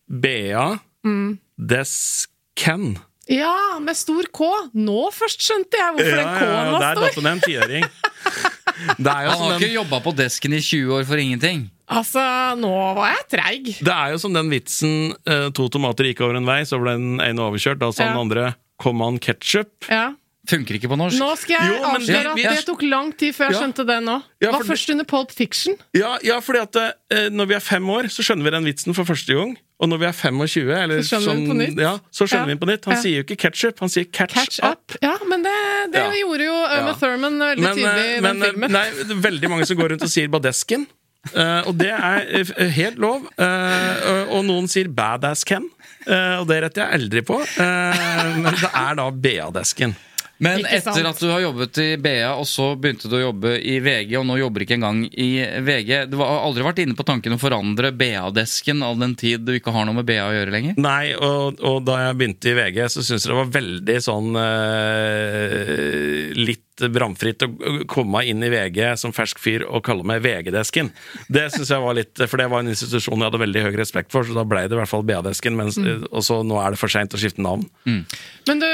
BA 0.09 0.67
Mm. 1.05 1.35
Desken. 1.61 2.99
ja, 3.29 3.79
med 3.81 3.97
stor 3.97 4.25
K! 4.33 4.47
Nå 4.73 5.11
først 5.13 5.41
skjønte 5.45 5.77
jeg 5.77 5.95
hvorfor 5.97 6.17
den 6.17 6.31
K-en 6.39 6.71
det 6.73 6.81
var 6.81 7.13
stor! 7.13 7.29
en 7.29 7.41
tiåring. 7.45 7.85
Det 7.85 7.93
en 7.93 8.01
jo 8.01 8.14
Han 8.25 9.07
har 9.07 9.53
den, 9.55 9.61
ikke 9.63 9.75
jobba 9.75 10.01
på 10.05 10.13
desken 10.17 10.55
i 10.57 10.61
20 10.61 10.93
år 10.99 11.07
for 11.09 11.21
ingenting. 11.21 11.69
Altså, 11.95 12.23
nå 12.59 12.73
var 12.97 13.13
jeg 13.13 13.25
treig. 13.35 13.71
det 13.85 13.93
er 13.95 14.13
jo 14.15 14.19
som 14.23 14.33
den 14.33 14.49
vitsen 14.53 15.13
eh, 15.29 15.51
to 15.55 15.69
tomater 15.69 16.09
gikk 16.09 16.23
over 16.25 16.37
en 16.41 16.49
vei, 16.49 16.63
så 16.65 16.81
ble 16.81 16.97
den 16.97 17.21
ene 17.21 17.45
overkjørt. 17.45 17.79
Da 17.83 17.91
sa 17.93 18.05
Ja. 18.05 18.13
den 18.15 18.23
andre 18.25 18.55
'kom 18.81 19.03
an 19.03 19.19
ketsjup'? 19.19 19.89
Ja. 19.91 20.15
Funker 20.47 20.77
ikke 20.77 20.91
på 20.93 20.97
norsk. 21.01 21.17
Nå 21.19 21.37
skal 21.41 21.57
jeg 21.57 21.73
Jo, 21.73 21.81
men 21.89 22.03
avsløre 22.03 22.35
vi- 22.37 22.45
at 22.45 22.57
det 22.57 22.67
tok 22.67 22.83
lang 22.83 23.13
tid 23.17 23.33
før 23.35 23.49
jeg 23.49 23.53
Ja. 23.55 23.61
skjønte 23.63 23.87
det 23.87 24.03
nå. 24.05 24.23
Ja, 24.43 24.51
var 24.51 24.59
for 24.61 24.65
var 24.67 24.77
først 24.77 24.91
under 24.91 25.05
Pulp 25.05 25.31
Fiction. 25.33 25.75
Ja, 25.95 26.19
ja 26.23 26.41
fordi 26.41 26.61
at 26.61 26.77
eh, 26.77 27.29
når 27.31 27.47
vi 27.49 27.55
er 27.55 27.61
fem 27.61 27.85
år, 27.89 28.05
så 28.13 28.21
skjønner 28.23 28.45
vi 28.45 28.51
den 28.51 28.65
vitsen 28.65 28.95
for 28.95 29.05
første 29.05 29.33
gang. 29.35 29.57
Og 29.83 29.89
når 29.91 29.99
vi 29.99 30.07
er 30.07 30.13
25, 30.15 30.69
eller 30.85 31.01
Så 31.03 31.19
skjønner 31.19 31.57
vi 31.59 31.67
på. 31.75 31.81
Ja, 31.83 31.97
så 32.15 32.27
skjønner 32.31 32.49
Ja. 32.49 32.55
vi 32.55 32.61
på 32.63 32.67
nytt. 32.71 32.85
Han 32.87 32.95
Ja. 32.95 33.01
sier 33.03 33.17
jo 33.19 33.23
ikke 33.25 33.37
ketchup, 33.43 33.81
han 33.81 33.89
sier 33.91 34.05
catch, 34.13 34.35
Catch 34.35 34.61
up. 34.63 34.79
Up. 34.93 34.97
Ja, 35.03 35.17
men 35.29 35.43
det, 35.43 35.55
det 35.93 36.05
gjorde 36.21 36.45
jo 36.47 36.55
Uma. 36.55 36.93
Thurman 37.01 37.39
veldig 37.43 37.63
Men, 37.65 37.77
tydelig 37.77 38.05
eh, 38.05 38.19
i 38.19 38.21
men 38.21 38.39
den 38.39 38.43
eh, 38.43 38.53
filmen. 38.53 38.71
nei, 38.73 38.85
det 38.91 39.11
er 39.11 39.23
veldig 39.31 39.51
mange 39.51 39.67
som 39.67 39.77
går 39.77 39.91
rundt 39.91 40.03
og 40.07 40.09
sier 40.15 40.29
badesken. 40.29 40.87
Uh, 41.35 41.63
og 41.69 41.79
det 41.81 41.91
er 41.91 42.21
eh, 42.29 42.69
helt 42.77 42.99
lov. 43.01 43.27
Uh, 43.41 44.31
og 44.31 44.45
noen 44.45 44.69
sier 44.69 44.89
badass 44.93 45.43
Ken, 45.49 45.67
uh, 46.07 46.39
og 46.43 46.47
det 46.51 46.63
retter 46.63 46.85
jeg 46.85 47.01
aldri 47.01 47.23
på. 47.25 47.41
eh, 47.41 48.37
men 48.39 48.53
det 48.55 48.71
er 48.71 48.95
da 49.01 49.11
BA-desken. 49.11 49.97
Men 50.43 50.59
Ikke 50.65 50.81
sant? 50.83 50.97
etter 50.99 51.07
at 51.09 51.21
du 51.23 51.29
har 51.31 51.43
jobbet 51.45 51.79
i 51.79 51.89
BA, 52.03 52.33
og 52.35 52.47
så 52.51 52.73
begynte 52.81 53.07
du 53.11 53.15
å 53.19 53.23
jobbe 53.29 53.55
i 53.63 53.77
VG, 53.85 54.17
og 54.19 54.27
nå 54.27 54.39
jobber 54.41 54.65
ikke 54.65 54.77
engang 54.79 55.05
i 55.07 55.29
VG 55.63 56.11
Du 56.11 56.17
har 56.19 56.43
aldri 56.43 56.65
vært 56.67 56.81
inne 56.83 56.97
på 56.99 57.07
tanken 57.07 57.37
å 57.37 57.39
forandre 57.39 57.93
BA-desken 57.95 58.83
all 58.83 58.99
den 58.99 59.15
tid 59.21 59.47
du 59.47 59.55
ikke 59.55 59.75
har 59.75 59.87
noe 59.87 60.01
med 60.01 60.09
BA 60.09 60.25
å 60.27 60.35
gjøre 60.35 60.55
lenger? 60.57 60.75
Nei, 60.83 61.15
og, 61.15 61.63
og 61.63 61.85
da 61.87 62.01
jeg 62.09 62.19
begynte 62.19 62.51
i 62.51 62.57
VG, 62.59 62.83
så 62.91 63.05
syntes 63.07 63.29
jeg 63.29 63.31
det 63.35 63.39
var 63.39 63.55
veldig 63.61 63.99
sånn 64.09 64.41
eh, 64.43 66.35
Litt 66.35 66.74
bramfritt 66.95 67.45
å 67.47 67.49
komme 67.91 68.25
inn 68.27 68.43
i 68.43 68.51
VG 68.51 68.97
som 69.01 69.13
fersk 69.15 69.39
fyr 69.39 69.65
og 69.69 69.85
kalle 69.87 70.03
meg 70.07 70.23
VG-desken. 70.25 70.91
Det 71.29 71.45
synes 71.55 71.71
jeg 71.71 71.85
var 71.85 71.95
litt 71.95 72.23
For 72.27 72.41
det 72.41 72.49
var 72.51 72.65
en 72.65 72.73
institusjon 72.73 73.21
jeg 73.21 73.29
hadde 73.31 73.43
veldig 73.45 73.63
høy 73.69 73.77
respekt 73.79 74.11
for, 74.15 74.27
så 74.27 74.35
da 74.37 74.45
ble 74.49 74.65
det 74.67 74.75
i 74.75 74.81
hvert 74.81 74.91
fall 74.91 75.07
BA-desken. 75.07 75.55
Mm. 75.55 76.07
Og 76.11 76.25
så 76.27 76.41
nå 76.47 76.59
er 76.63 76.75
det 76.75 76.81
for 76.81 76.93
seint 76.93 77.15
å 77.15 77.21
skifte 77.21 77.45
navn. 77.45 77.67
Men 77.85 78.63
du, 78.63 78.69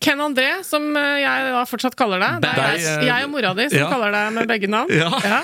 Ken 0.00 0.22
André, 0.24 0.48
som 0.66 0.88
eh, 0.96 1.20
jeg 1.24 1.52
da 1.54 1.66
fortsatt 1.68 1.98
kaller 1.98 2.22
deg. 2.22 2.40
Det 2.44 2.54
er 2.54 2.74
jeg, 2.78 2.86
eh, 2.96 3.06
jeg 3.10 3.28
og 3.28 3.34
mora 3.34 3.52
di 3.58 3.68
som 3.70 3.82
ja. 3.82 3.90
kaller 3.92 4.16
deg 4.16 4.32
med 4.38 4.50
begge 4.50 4.70
navn. 4.72 4.96
Ja. 4.96 5.42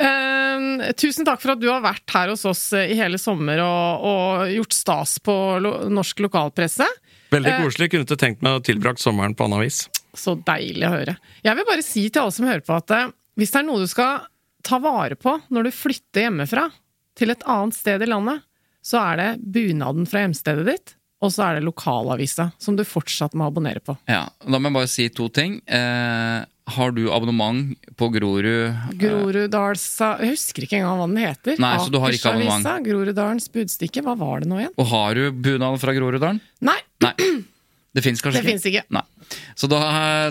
Eh, 0.00 0.92
tusen 0.96 1.26
takk 1.28 1.42
for 1.42 1.52
at 1.52 1.60
du 1.60 1.66
har 1.68 1.82
vært 1.84 2.08
her 2.14 2.30
hos 2.32 2.46
oss 2.48 2.62
eh, 2.72 2.94
i 2.94 2.96
hele 2.96 3.18
sommer 3.20 3.60
og, 3.60 4.06
og 4.08 4.52
gjort 4.54 4.72
stas 4.72 5.18
på 5.20 5.34
lo 5.60 5.74
norsk 5.92 6.22
lokalpresse. 6.24 6.86
Veldig 7.30 7.50
Eh. 7.52 7.62
koselig. 7.64 7.90
Kunne 7.92 8.06
ikke 8.08 8.18
tenkt 8.18 8.40
meg 8.46 8.58
å 8.58 8.62
tilbrakt 8.64 9.02
sommeren 9.02 9.36
på 9.36 9.46
annet 9.46 9.66
vis. 9.66 9.82
Så 10.16 10.34
deilig 10.46 10.86
å 10.88 10.92
høre. 10.94 11.16
Jeg 11.46 11.56
vil 11.58 11.66
bare 11.68 11.84
si 11.86 12.06
til 12.10 12.22
alle 12.24 12.34
som 12.34 12.46
hører 12.48 12.64
på 12.66 12.76
at 12.76 12.90
eh, 12.96 13.10
hvis 13.38 13.52
det 13.54 13.60
er 13.62 13.66
noe 13.68 13.80
du 13.82 13.86
skal 13.90 14.24
ta 14.66 14.78
vare 14.82 15.16
på 15.16 15.36
når 15.48 15.68
du 15.68 15.72
flytter 15.72 16.26
hjemmefra 16.26 16.66
til 17.16 17.32
et 17.32 17.44
annet 17.48 17.76
sted 17.76 18.02
i 18.02 18.08
landet, 18.10 18.42
så 18.84 19.00
er 19.12 19.20
det 19.20 19.28
bunaden 19.54 20.06
fra 20.08 20.22
hjemstedet 20.24 20.64
ditt, 20.66 20.94
og 21.20 21.32
så 21.34 21.44
er 21.50 21.58
det 21.58 21.66
lokalavisa, 21.66 22.46
som 22.60 22.76
du 22.78 22.84
fortsatt 22.88 23.34
må 23.36 23.44
abonnere 23.50 23.82
på. 23.84 23.96
Ja, 24.08 24.22
Da 24.40 24.56
må 24.58 24.70
jeg 24.70 24.76
bare 24.78 24.88
si 24.88 25.08
to 25.12 25.28
ting. 25.28 25.58
Eh, 25.68 26.44
har 26.70 26.92
du 26.96 27.02
abonnement 27.12 27.74
på 27.98 28.08
Grorud? 28.14 28.94
Groruddalsa 29.00 30.14
Jeg 30.22 30.36
husker 30.36 30.64
ikke 30.64 30.78
engang 30.78 31.00
hva 31.00 31.08
den 31.10 31.20
heter. 31.24 31.60
Nei, 31.60 31.72
så 31.82 31.92
du 31.92 31.98
har 32.00 32.14
ikke 32.14 32.32
abonnement? 32.32 32.86
Groruddalens 32.86 33.48
Budstikke. 33.52 34.04
Hva 34.06 34.14
var 34.18 34.44
det 34.44 34.50
nå 34.50 34.60
igjen? 34.62 34.74
Og 34.78 34.86
har 34.92 35.18
du 35.18 35.24
bunaden 35.32 35.80
fra 35.82 35.94
Groruddalen? 35.96 36.40
Nei, 36.64 36.78
Nei. 37.04 37.14
Det 37.90 38.02
fins 38.04 38.20
kanskje 38.22 38.42
det 38.44 38.52
ikke? 38.54 38.70
ikke. 38.70 38.82
Nei. 38.94 39.02
Så 39.58 39.66
da, 39.70 39.78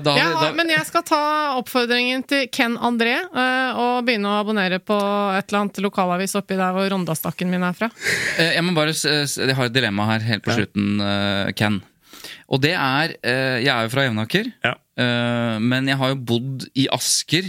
da, 0.04 0.14
har, 0.16 0.36
da 0.40 0.52
men 0.56 0.70
jeg 0.72 0.86
skal 0.88 1.04
ta 1.08 1.20
oppfordringen 1.60 2.24
til 2.28 2.46
Ken 2.56 2.78
André 2.80 3.18
eh, 3.20 3.80
og 3.80 4.06
begynne 4.08 4.32
å 4.32 4.38
abonnere 4.42 4.80
på 4.84 4.96
et 5.36 5.50
eller 5.50 5.66
annet 5.66 5.80
lokalavis 5.84 6.38
oppi 6.40 6.56
der 6.60 6.76
hvor 6.76 6.88
Rondastakken 6.94 7.52
min 7.52 7.66
er 7.68 7.76
fra. 7.76 7.92
Eh, 8.40 8.54
Jeg 8.56 8.64
må 8.64 8.72
bare 8.78 8.94
Jeg 8.96 9.56
har 9.58 9.68
et 9.68 9.76
dilemma 9.76 10.06
her 10.14 10.24
helt 10.28 10.46
på 10.46 10.56
slutten, 10.56 11.02
eh, 11.04 11.50
Ken. 11.60 11.82
Og 12.50 12.62
det 12.64 12.72
er 12.76 13.16
Jeg 13.24 13.68
er 13.74 13.88
jo 13.88 13.92
fra 13.94 14.06
Jevnaker, 14.08 14.52
Ja. 14.64 14.76
eh, 15.00 15.58
men 15.60 15.88
jeg 15.92 16.00
har 16.00 16.14
jo 16.16 16.22
bodd 16.32 16.70
i 16.80 16.88
Asker 16.96 17.44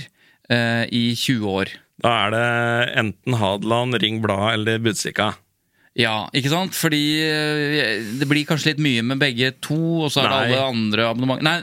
i 0.50 1.02
20 1.14 1.46
år. 1.46 1.70
Da 2.02 2.10
er 2.24 2.32
det 2.34 2.46
enten 2.98 3.36
Hadeland, 3.38 3.94
Ring 4.02 4.18
Bladet 4.24 4.56
eller 4.56 4.80
Budstikka. 4.82 5.28
Ja, 5.98 6.28
ikke 6.36 6.52
sant? 6.52 6.76
Fordi 6.76 7.02
eh, 7.26 8.02
det 8.20 8.28
blir 8.30 8.46
kanskje 8.48 8.72
litt 8.72 8.82
mye 8.82 9.02
med 9.06 9.20
begge 9.22 9.50
to, 9.64 10.06
og 10.06 10.12
så 10.14 10.22
er 10.22 10.30
Nei. 10.30 10.36
det 10.36 10.58
alle 10.58 10.68
andre 10.70 11.08
abonnement... 11.10 11.42
Nei, 11.42 11.56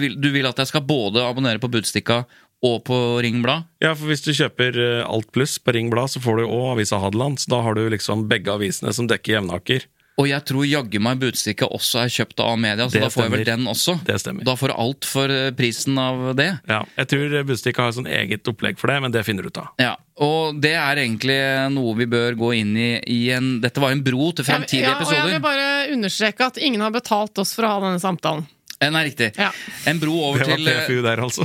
vil, 0.00 0.14
du 0.16 0.30
vil 0.32 0.48
at 0.48 0.60
jeg 0.62 0.70
skal 0.70 0.86
både 0.86 1.24
abonnere 1.26 1.60
på 1.62 1.70
Budstikka 1.72 2.22
og 2.66 2.76
på 2.86 2.96
Ring 3.24 3.40
Blad? 3.44 3.66
Ja, 3.82 3.94
for 3.96 4.10
hvis 4.12 4.22
du 4.24 4.30
kjøper 4.36 4.76
eh, 4.76 5.02
Alt 5.08 5.30
Pluss 5.34 5.58
på 5.58 5.74
Ring 5.76 5.90
Blad, 5.92 6.12
så 6.12 6.22
får 6.22 6.40
du 6.40 6.44
òg 6.46 6.76
avisa 6.76 7.00
Hadeland. 7.02 7.40
Så 7.42 7.52
da 7.52 7.62
har 7.66 7.76
du 7.76 7.82
liksom 7.92 8.28
begge 8.30 8.52
avisene 8.54 8.94
som 8.96 9.08
dekker 9.10 9.38
Jevnaker. 9.38 9.86
Og 10.20 10.28
jeg 10.28 10.44
tror 10.50 10.66
jaggu 10.68 10.98
meg 11.00 11.20
Budstikka 11.22 11.68
også 11.72 12.02
er 12.02 12.12
kjøpt 12.12 12.42
av 12.44 12.58
media, 12.60 12.86
så 12.90 12.98
Det 12.98 13.02
da 13.06 13.08
får 13.14 13.24
jeg 13.24 13.32
vel 13.32 13.44
den 13.48 13.64
også. 13.72 13.94
Det 14.04 14.18
stemmer. 14.20 14.44
Da 14.44 14.54
får 14.60 14.72
du 14.72 14.76
alt 14.84 15.08
for 15.08 15.32
eh, 15.32 15.48
prisen 15.56 15.96
av 16.02 16.34
det. 16.36 16.50
Ja, 16.68 16.82
jeg 17.00 17.10
tror 17.14 17.36
Budstikka 17.48 17.86
har 17.88 17.96
sånn 17.96 18.10
eget 18.10 18.50
opplegg 18.52 18.76
for 18.80 18.92
det, 18.92 18.98
men 19.06 19.14
det 19.16 19.24
finner 19.24 19.46
du 19.46 19.48
ut 19.48 19.62
av. 19.62 19.72
Ja, 19.80 19.94
Og 20.20 20.60
det 20.60 20.74
er 20.76 21.00
egentlig 21.00 21.40
noe 21.72 21.96
vi 21.96 22.06
bør 22.10 22.36
gå 22.36 22.52
inn 22.60 22.76
i 22.76 22.90
i 23.08 23.20
en 23.32 23.54
Dette 23.64 23.80
var 23.80 23.94
en 23.96 24.02
bro 24.04 24.30
til 24.36 24.44
fremtidige 24.44 24.90
ja, 24.90 24.98
og 25.00 25.12
jeg 25.14 25.32
vil 25.32 25.40
bare 25.44 25.68
understreke 25.94 26.50
at 26.52 26.60
ingen 26.60 26.84
har 26.84 26.92
betalt 26.92 27.38
oss 27.40 27.54
for 27.56 27.64
å 27.64 27.72
ha 27.76 27.80
denne 27.88 28.02
samtalen. 28.02 28.44
Eh, 28.80 28.88
Nei, 28.92 29.02
riktig. 29.10 29.32
Ja. 29.36 29.50
En 29.88 29.98
bro 30.00 30.14
over 30.30 30.44
til 30.48 30.68
eh, 30.68 30.86
der, 31.04 31.20
altså. 31.20 31.44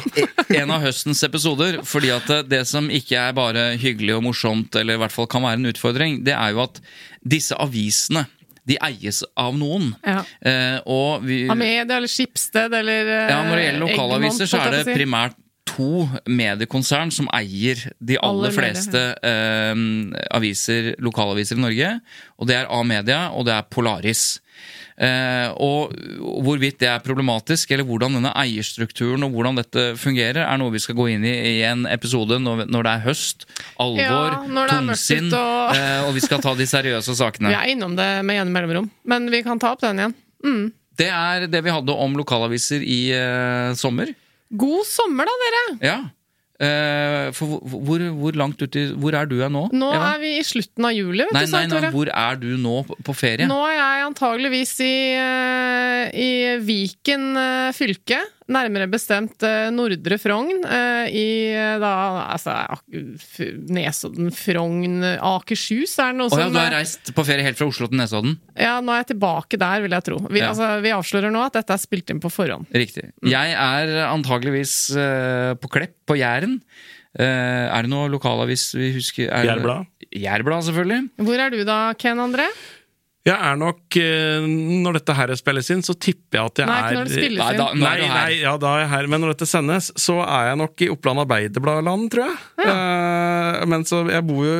en 0.55 0.71
av 0.71 0.83
høstens 0.85 1.19
episoder. 1.27 1.81
Fordi 1.83 2.11
at 2.15 2.27
det- 2.31 2.45
det 2.49 2.61
som 2.67 2.87
ikke 2.89 3.17
er 3.29 3.33
bare 3.35 3.65
hyggelig 3.79 4.15
og 4.15 4.23
morsomt, 4.23 4.75
eller 4.79 4.95
i 4.95 5.01
hvert 5.03 5.11
fall 5.11 5.27
kan 5.27 5.43
være 5.43 5.59
en 5.59 5.71
utfordring, 5.73 6.23
det 6.23 6.33
er 6.35 6.51
jo 6.55 6.63
at 6.63 6.79
disse 7.27 7.51
avisene 7.59 8.25
de 8.65 8.77
eies 8.81 9.21
av 9.37 9.55
noen. 9.57 9.91
Ja. 10.05 10.21
Eh, 10.41 10.77
og 10.89 11.25
vi, 11.25 11.43
Amedia 11.51 11.99
eller 11.99 12.11
Skipsted 12.11 12.73
eller 12.73 13.09
eh, 13.13 13.31
ja, 13.31 13.41
når 13.45 13.59
det 13.59 13.65
gjelder 13.67 13.83
lokalaviser, 13.85 14.49
så 14.49 14.61
er 14.63 14.77
det 14.79 14.95
primært 14.95 15.37
to 15.65 16.05
mediekonsern 16.29 17.11
som 17.13 17.27
eier 17.33 17.79
de 17.97 18.19
aller 18.21 18.49
Aller 18.49 18.53
fleste 18.53 19.03
eh, 19.25 19.73
aviser, 20.37 20.93
lokalaviser 21.03 21.59
i 21.59 21.65
Norge. 21.65 21.91
Og 22.39 22.49
det 22.49 22.59
er 22.61 22.71
A-media, 22.73 23.27
og 23.33 23.47
det 23.49 23.55
er 23.57 23.69
Polaris. 23.69 24.27
Eh, 24.95 25.49
og 25.59 25.91
hvorvidt 26.45 26.77
det 26.79 26.87
er 26.87 27.01
problematisk, 27.03 27.71
eller 27.75 27.83
hvordan 27.83 28.13
denne 28.15 28.31
eierstrukturen 28.39 29.25
og 29.27 29.33
hvordan 29.35 29.57
dette 29.59 29.83
fungerer, 29.99 30.39
er 30.47 30.57
noe 30.61 30.71
vi 30.71 30.79
skal 30.79 30.95
gå 30.95 31.09
inn 31.11 31.25
i 31.27 31.33
i 31.57 31.61
en 31.67 31.83
episode 31.91 32.37
når, 32.39 32.63
når 32.71 32.87
det 32.87 32.93
er 32.93 33.03
høst, 33.09 33.43
alvor, 33.77 33.99
Ja, 33.99 34.67
tungsinn, 34.71 35.27
og- 35.35 35.75
eh, 35.75 35.99
og 36.07 36.13
vi 36.15 36.23
skal 36.23 36.39
ta 36.39 36.53
de 36.55 36.63
seriøse 36.63 37.15
sakene. 37.19 37.49
Vi 37.51 37.59
er 37.59 37.73
innom 37.75 37.95
det 37.99 38.09
med 38.23 38.39
jevne 38.39 38.55
mellomrom, 38.55 38.89
men 39.03 39.27
vi 39.29 39.43
kan 39.43 39.59
ta 39.59 39.73
opp 39.75 39.81
den 39.83 39.99
igjen. 39.99 40.15
Det 40.95 41.09
er 41.11 41.47
det 41.51 41.59
vi 41.65 41.73
hadde 41.75 41.91
om 41.91 42.13
lokalaviser 42.15 42.79
i 42.79 43.11
eh, 43.11 43.73
sommer. 43.75 44.13
God 44.55 44.85
sommer, 44.87 45.25
da, 45.27 45.33
dere! 45.43 45.63
Ja. 45.83 45.97
Eh, 46.55 47.33
for 47.35 47.59
hvor, 47.67 47.99
hvor, 48.15 48.35
langt 48.39 48.61
uti 48.63 48.85
Hvor 48.95 49.11
er 49.19 49.27
du 49.27 49.35
nå? 49.51 49.65
Nå 49.75 49.89
Eva? 49.91 50.13
er 50.13 50.21
vi 50.21 50.29
i 50.39 50.43
slutten 50.47 50.87
av 50.87 50.93
juli. 50.95 51.25
vet 51.25 51.35
Nei, 51.35 51.43
nei, 51.51 51.65
nei, 51.67 51.89
hvor 51.91 52.07
er 52.07 52.39
du 52.39 52.53
nå 52.55 52.77
på, 52.87 52.95
på 53.03 53.15
ferie? 53.17 53.47
Nå 53.49 53.57
er 53.67 53.75
jeg 53.75 54.05
antageligvis 54.05 54.71
i, 54.85 54.95
eh, 55.19 56.15
i 56.15 56.29
Viken 56.63 57.27
eh, 57.41 57.73
fylke. 57.75 58.21
Nærmere 58.51 58.85
bestemt 58.91 59.41
eh, 59.41 59.71
Nordre 59.73 60.17
Frogn. 60.21 60.59
eh, 60.69 61.07
I 61.09 61.25
eh, 61.55 61.77
da 61.81 61.93
altså 62.35 62.53
Nesodden, 63.73 64.29
Frogn, 64.35 64.99
Akershus 65.17 65.95
er 66.01 66.11
det 66.13 66.19
noe 66.19 66.29
Å 66.29 66.37
ja, 66.39 66.45
som 66.45 66.53
du 66.53 66.59
har 66.61 66.73
reist 66.75 67.11
på 67.17 67.25
ferie 67.25 67.45
helt 67.47 67.57
fra 67.59 67.67
Oslo 67.71 67.89
til 67.89 67.99
Nesodden? 68.01 68.35
Ja, 68.59 68.77
nå 68.85 68.93
er 68.93 69.01
jeg 69.03 69.09
tilbake 69.15 69.57
der, 69.61 69.81
vil 69.85 69.95
jeg 69.97 70.07
tro. 70.09 70.19
Vi, 70.29 70.39
Ja. 70.43 70.51
altså, 70.53 70.69
vi 70.85 70.93
avslører 70.93 71.33
nå 71.33 71.41
at 71.45 71.57
dette 71.57 71.73
er 71.73 71.81
spilt 71.81 72.13
inn 72.13 72.21
på 72.21 72.29
forhånd. 72.33 72.69
Riktig. 72.75 73.07
Mm. 73.23 73.31
Jeg 73.33 73.57
er 73.57 73.95
antageligvis 74.11 74.75
på 75.61 75.71
Klepp, 75.73 75.97
på 76.05 76.17
Jæren. 76.19 76.59
Eh, 77.17 77.65
er 77.71 77.81
det 77.85 77.89
noe 77.89 78.09
lokalavis 78.11 78.73
vi 78.75 78.91
husker? 78.97 79.29
Er 79.31 79.45
Jærblad. 79.47 79.87
Jærblad, 80.15 80.63
selvfølgelig. 80.67 81.01
Hvor 81.27 81.39
er 81.41 81.49
du 81.53 81.61
da, 81.67 81.77
Ken 81.99 82.19
André? 82.23 82.45
Jeg 83.25 83.41
er 83.41 83.55
nok 83.57 83.95
eh, 83.97 84.43
Når 84.85 84.99
dette 84.99 85.13
her 85.17 85.31
spilles 85.39 85.71
inn, 85.73 85.81
så 85.85 85.95
tipper 85.97 86.37
jeg 86.37 86.51
at 86.51 86.61
jeg 86.61 86.69
Nei, 86.69 86.75
er 86.77 86.97
når 86.99 87.07
det 87.07 87.15
spilles 87.15 87.41
Nei, 87.41 87.53
da, 87.57 87.69
Nei, 87.73 87.93
er 87.95 88.11
nei, 88.13 88.35
ja, 88.43 88.51
da 88.61 88.73
er 88.75 88.83
jeg 88.83 88.91
her. 88.91 89.09
Men 89.09 89.23
når 89.23 89.33
dette 89.33 89.47
sendes, 89.49 89.89
så 89.97 90.19
er 90.21 90.51
jeg 90.51 90.59
nok 90.61 90.83
i 90.85 90.91
Oppland 90.93 91.23
Arbeiderblad-land, 91.23 92.05
tror 92.13 92.27
jeg. 92.27 92.37
Eh, 92.65 93.63
men 93.71 93.87
så 93.89 94.03
jeg 94.11 94.27
bor 94.27 94.45
jo 94.45 94.53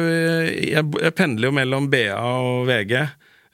jeg, 0.56 0.82
jeg 0.82 1.16
pendler 1.18 1.52
jo 1.52 1.56
mellom 1.60 1.92
BA 1.94 2.18
og 2.18 2.66
VG 2.72 2.98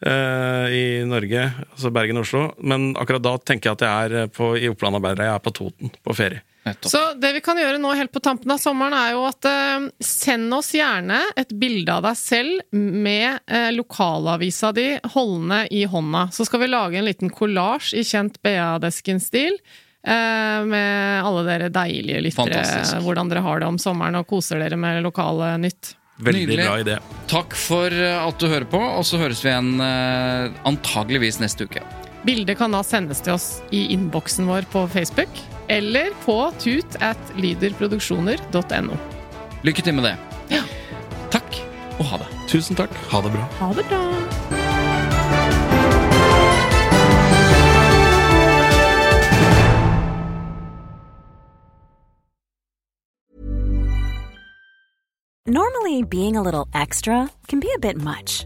Uh, 0.02 0.66
i 0.74 0.86
Norge, 1.06 1.44
altså 1.76 1.92
Bergen 1.94 2.18
og 2.18 2.24
Oslo. 2.26 2.48
Men 2.66 2.88
akkurat 2.98 3.22
da 3.22 3.36
tenker 3.38 3.70
jeg 3.70 3.78
at 3.78 3.84
jeg 3.86 4.24
er 4.24 4.32
på, 4.34 4.48
i 4.58 4.66
Oppland 4.72 4.98
Arbeiderblad. 4.98 5.28
Jeg 5.30 5.38
er 5.38 5.44
på 5.46 5.54
Toten, 5.54 5.92
på 6.02 6.16
ferie. 6.18 6.42
Nettopp. 6.64 6.92
Så 6.92 7.00
det 7.18 7.32
vi 7.34 7.42
kan 7.42 7.58
gjøre 7.58 7.80
nå 7.82 7.92
helt 7.98 8.12
på 8.14 8.22
tampen 8.22 8.52
av 8.54 8.60
sommeren, 8.62 8.94
er 8.94 9.16
jo 9.16 9.24
at 9.26 9.46
eh, 9.50 9.86
send 10.06 10.54
oss 10.54 10.72
gjerne 10.78 11.18
et 11.40 11.50
bilde 11.58 11.90
av 11.96 12.04
deg 12.06 12.18
selv 12.20 12.62
med 12.78 13.40
eh, 13.50 13.72
lokalavisa 13.74 14.70
di 14.78 14.88
holdende 15.16 15.64
i 15.74 15.86
hånda. 15.90 16.28
Så 16.36 16.46
skal 16.46 16.62
vi 16.62 16.70
lage 16.70 17.00
en 17.02 17.08
liten 17.10 17.34
kollasj 17.34 17.96
i 17.98 18.04
kjent 18.06 18.38
BA-desken-stil. 18.46 19.58
eh, 20.06 20.60
med 20.66 21.24
alle 21.26 21.42
dere 21.46 21.70
deilige 21.74 22.22
lyttere, 22.26 22.54
Fantastisk. 22.62 23.02
hvordan 23.06 23.30
dere 23.30 23.44
har 23.46 23.60
det 23.62 23.68
om 23.70 23.78
sommeren 23.82 24.16
og 24.22 24.28
koser 24.30 24.58
dere 24.62 24.78
med 24.78 25.02
lokale 25.06 25.56
nytt. 25.62 25.96
Veldig 26.22 26.42
Nydelig. 26.48 26.66
bra 26.66 26.78
idé. 26.82 26.96
Takk 27.30 27.56
for 27.58 27.90
eh, 27.94 28.18
at 28.28 28.38
du 28.42 28.46
hører 28.50 28.66
på, 28.70 28.78
og 28.82 29.06
så 29.06 29.18
høres 29.22 29.42
vi 29.46 29.50
igjen 29.50 29.82
eh, 29.82 30.52
antageligvis 30.70 31.40
neste 31.42 31.66
uke. 31.66 31.82
Bildet 32.26 32.60
kan 32.60 32.70
da 32.74 32.84
sendes 32.86 33.22
til 33.26 33.34
oss 33.34 33.48
i 33.74 33.88
innboksen 33.96 34.46
vår 34.46 34.68
på 34.70 34.84
Facebook, 34.94 35.30
eller 35.72 36.12
på 36.26 36.38
tut 36.60 37.00
at 37.00 37.34
lyderproduksjoner.no. 37.40 39.00
Lykke 39.64 39.86
til 39.86 39.96
med 39.96 40.10
det. 40.10 40.16
Ja. 40.52 40.64
Takk, 41.32 41.62
og 42.00 42.06
ha 42.12 42.24
det. 42.26 42.30
Tusen 42.52 42.76
takk. 42.76 42.92
Ha 43.14 43.24
det 43.24 43.32
bra. 43.32 43.48
Ha 43.62 43.74
det 43.78 43.88
bra! 43.88 44.02
Normally, 55.48 56.04
being 56.04 56.38
a 56.38 56.42
little 56.42 56.68
extra 56.74 57.30
can 57.48 57.60
be 57.60 57.68
a 57.76 57.80
bit 57.80 57.98
much, 57.98 58.46